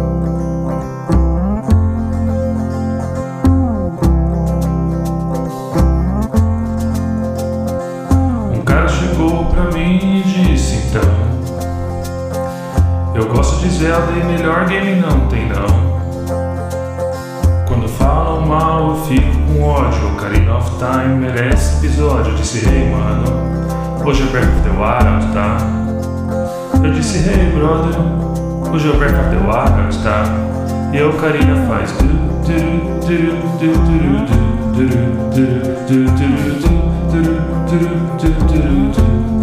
[10.89, 11.01] Então
[13.15, 15.67] Eu gosto de Zelda e melhor game não tem não
[17.67, 22.89] Quando falam mal eu fico com ódio Ocarina of Time merece episódio Eu disse hey
[22.89, 23.49] mano
[24.05, 25.57] Hoje é Breath of the Wild tá
[26.83, 27.99] Eu disse hey brother
[28.73, 30.23] Hoje é Breath of the Wild tá
[30.93, 34.29] E a Ocarina faz du- du- du- du- du- du-
[34.73, 34.89] du- du-
[35.35, 36.69] du- du- du- du-
[37.09, 37.85] du- du-
[38.17, 39.38] du- du- du-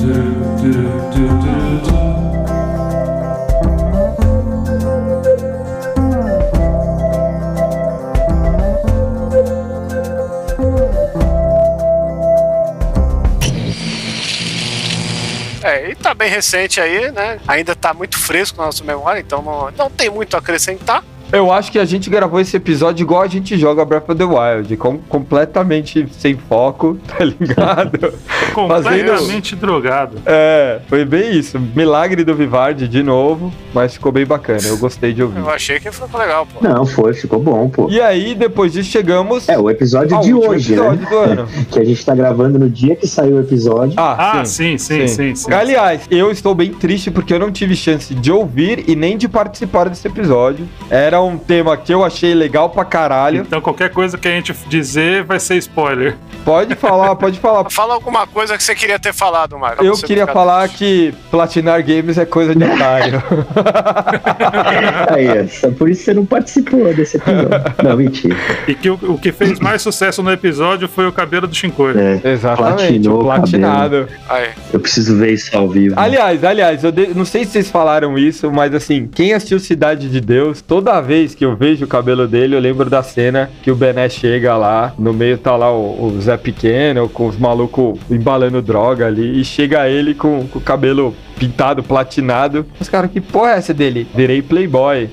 [15.65, 17.41] É, e tá bem recente aí, né?
[17.49, 21.03] Ainda tá muito fresco na nossa memória, então não, não tem muito a acrescentar.
[21.33, 24.25] Eu acho que a gente gravou esse episódio igual a gente joga Breath of the
[24.25, 28.13] Wild, com- completamente sem foco, tá ligado?
[28.55, 30.19] Completamente drogado.
[30.25, 31.59] É, foi bem isso.
[31.75, 34.61] Milagre do Vivardi de novo, mas ficou bem bacana.
[34.67, 35.39] Eu gostei de ouvir.
[35.41, 36.67] Eu achei que foi legal, pô.
[36.67, 37.89] Não, foi, ficou bom, pô.
[37.91, 41.09] E aí, depois disso, chegamos É, o episódio ao de hoje, episódio né?
[41.11, 41.49] do ano.
[41.71, 43.95] Que a gente tá gravando no dia que saiu o episódio.
[43.97, 45.53] Ah, sim, sim, sim, sim.
[45.53, 49.29] Aliás, eu estou bem triste porque eu não tive chance de ouvir e nem de
[49.29, 50.67] participar desse episódio.
[50.89, 53.43] Era um tema que eu achei legal pra caralho.
[53.43, 56.17] Então qualquer coisa que a gente dizer vai ser spoiler.
[56.45, 57.69] Pode falar, pode falar.
[57.71, 59.85] Fala alguma coisa que você queria ter falado, Marcos.
[59.85, 63.23] Eu queria falar que platinar games é coisa de otário.
[65.11, 67.49] Aí, ó, só por isso você não participou desse episódio.
[67.83, 68.37] Não, mentira.
[68.69, 71.95] E que o, o que fez mais sucesso no episódio foi o cabelo do Shinkoi.
[71.97, 74.09] É, Exatamente, Platinou platinado.
[74.29, 74.51] Aí.
[74.73, 75.95] eu preciso ver isso ao vivo.
[75.99, 80.09] Aliás, aliás, eu de- não sei se vocês falaram isso, mas assim, quem assistiu Cidade
[80.09, 83.71] de Deus, toda vez que eu vejo o cabelo dele, eu lembro da cena que
[83.71, 87.99] o Bené chega lá, no meio tá lá o, o Zé Pequeno, com os malucos
[88.11, 92.67] embalando droga ali, e chega ele com, com o cabelo pintado, platinado.
[92.81, 94.07] Os caras, que porra é essa dele?
[94.15, 95.09] Virei playboy.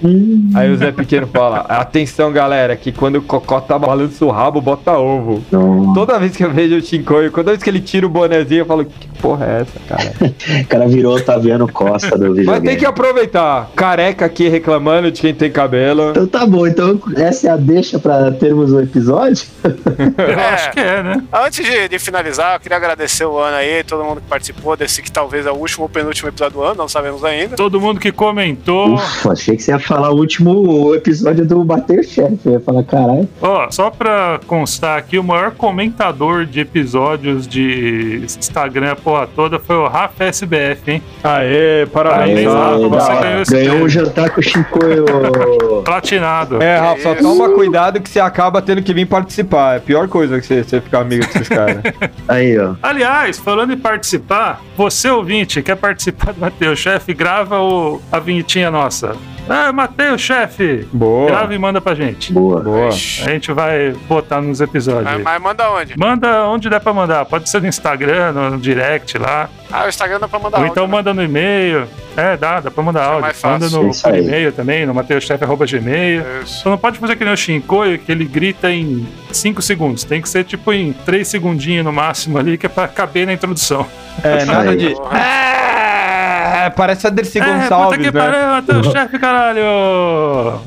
[0.55, 4.61] Aí o Zé Pequeno fala, atenção galera, que quando o Cocó tá balançando o rabo,
[4.61, 5.43] bota ovo.
[5.51, 8.61] Não, Toda vez que eu vejo o Shinkoio, toda vez que ele tira o bonezinho,
[8.61, 10.13] eu falo, que porra é essa, cara?
[10.61, 12.47] o cara virou Otaviano Costa do videogame.
[12.47, 13.69] Mas tem que aproveitar.
[13.75, 16.11] Careca aqui reclamando de quem tem cabelo.
[16.11, 19.45] Então tá bom, então essa é a deixa pra termos o episódio?
[19.63, 21.23] Eu acho que é, né?
[21.31, 25.01] Antes de, de finalizar, eu queria agradecer o ano aí, todo mundo que participou desse
[25.01, 27.55] que talvez é o último ou penúltimo episódio do ano, não sabemos ainda.
[27.55, 28.93] Todo mundo que comentou.
[28.93, 32.39] Ufa, achei que você ia falar o último episódio do Bater Chefe.
[32.45, 33.27] Eu ia falar, caralho.
[33.41, 39.59] Ó, só pra constar aqui, o maior comentador de episódios de Instagram, a porra toda,
[39.59, 41.01] foi o Rafa SBF, hein?
[41.23, 45.05] Aê, parabéns, Parabéns, Rafa, Aê, você ganhou esse Ganhou um jantar com o Chicoio.
[45.83, 46.61] Platinado.
[46.61, 49.75] É, Rafa, só toma cuidado que você acaba tendo que vir participar.
[49.75, 51.81] É a pior coisa que você, você ficar amigo desses caras.
[52.27, 52.75] Aí, ó.
[52.81, 58.69] Aliás, falando em participar, você ouvinte quer participar do Mateus Chefe, grava o, a vinhetinha
[58.71, 59.15] nossa.
[59.49, 60.87] Ah, Mateus Chefe!
[60.93, 61.27] Boa.
[61.27, 62.31] Grava e manda pra gente.
[62.31, 62.61] Boa.
[62.61, 62.87] Boa.
[62.87, 65.03] A gente vai botar nos episódios.
[65.03, 65.99] Mas, mas manda onde?
[65.99, 67.25] Manda onde der pra mandar.
[67.25, 69.49] Pode ser no Instagram, no direct lá.
[69.69, 70.91] Ah, o Instagram dá pra mandar Ou áudio, então né?
[70.93, 71.87] manda no e-mail.
[72.15, 73.21] É, dá, dá pra mandar Isso é áudio.
[73.21, 73.59] mais fácil.
[73.71, 74.13] Manda no Isso aí.
[74.13, 76.23] por e-mail também, no mateuschef.gmail.
[76.43, 76.61] Isso.
[76.61, 80.05] Só não pode fazer que nem o Shinkoio, que ele grita em 5 segundos.
[80.05, 83.33] Tem que ser tipo em 3 segundinhos no máximo ali, que é pra caber na
[83.33, 83.85] introdução.
[84.23, 84.91] É, nada de.
[84.95, 85.62] Porra.
[86.65, 88.11] É, parece a Dercy É, puta Gonçalves, que né?
[88.11, 89.61] pariu, Matheus Chefe, caralho!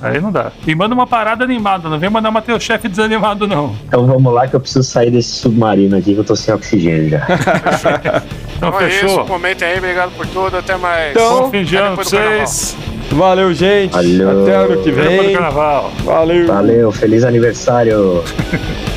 [0.02, 0.50] Aí não dá.
[0.66, 3.74] E manda uma parada animada, não vem mandar Matheus Chefe desanimado, não.
[3.86, 7.10] Então vamos lá que eu preciso sair desse submarino aqui que eu tô sem oxigênio
[7.10, 7.26] já.
[8.56, 9.24] Então Então é isso, fechou.
[9.26, 11.10] comentem aí, obrigado por tudo, até mais.
[11.10, 12.74] Então, Bom fim de ano pra vocês.
[13.10, 13.92] Valeu, gente.
[13.92, 14.42] Valeu.
[14.42, 15.32] Até ano que vem.
[15.34, 15.92] carnaval.
[16.02, 16.46] Valeu.
[16.46, 18.24] Valeu, feliz aniversário.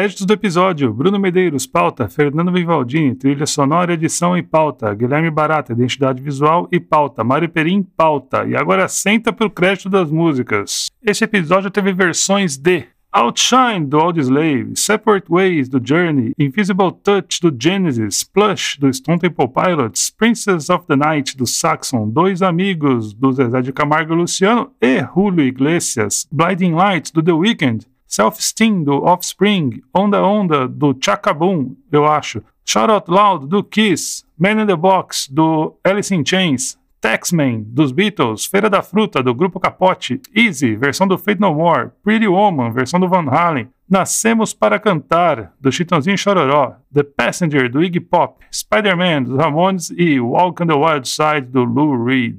[0.00, 5.74] Créditos do episódio: Bruno Medeiros, pauta, Fernando Vivaldini, trilha sonora, edição e pauta, Guilherme Barata,
[5.74, 8.46] identidade visual e pauta, Mário Perim, pauta.
[8.46, 10.86] E agora senta pro crédito das músicas.
[11.04, 17.54] Este episódio teve versões de Outshine, do Audioslave, Separate Ways, do Journey, Invisible Touch, do
[17.54, 23.30] Genesis, Plush, do Stone Temple Pilots, Princess of the Night, do Saxon, Dois Amigos, do
[23.34, 29.04] Zezé de Camargo e Luciano e Julio Iglesias, Blinding Lights, do The Weeknd, Self-Esteem, do
[29.04, 34.74] Offspring, Onda Onda, do Chakaboom, eu acho, Shout Out Loud, do Kiss, Man in the
[34.74, 40.74] Box, do Alice in Chains, Taxman, dos Beatles, Feira da Fruta, do Grupo Capote, Easy,
[40.74, 45.70] versão do Fate No More, Pretty Woman, versão do Van Halen, Nascemos para Cantar, do
[45.70, 51.08] Chitãozinho Chororó, The Passenger, do Iggy Pop, Spider-Man, dos Ramones e Walk on the Wild
[51.08, 52.38] Side, do Lou Reed.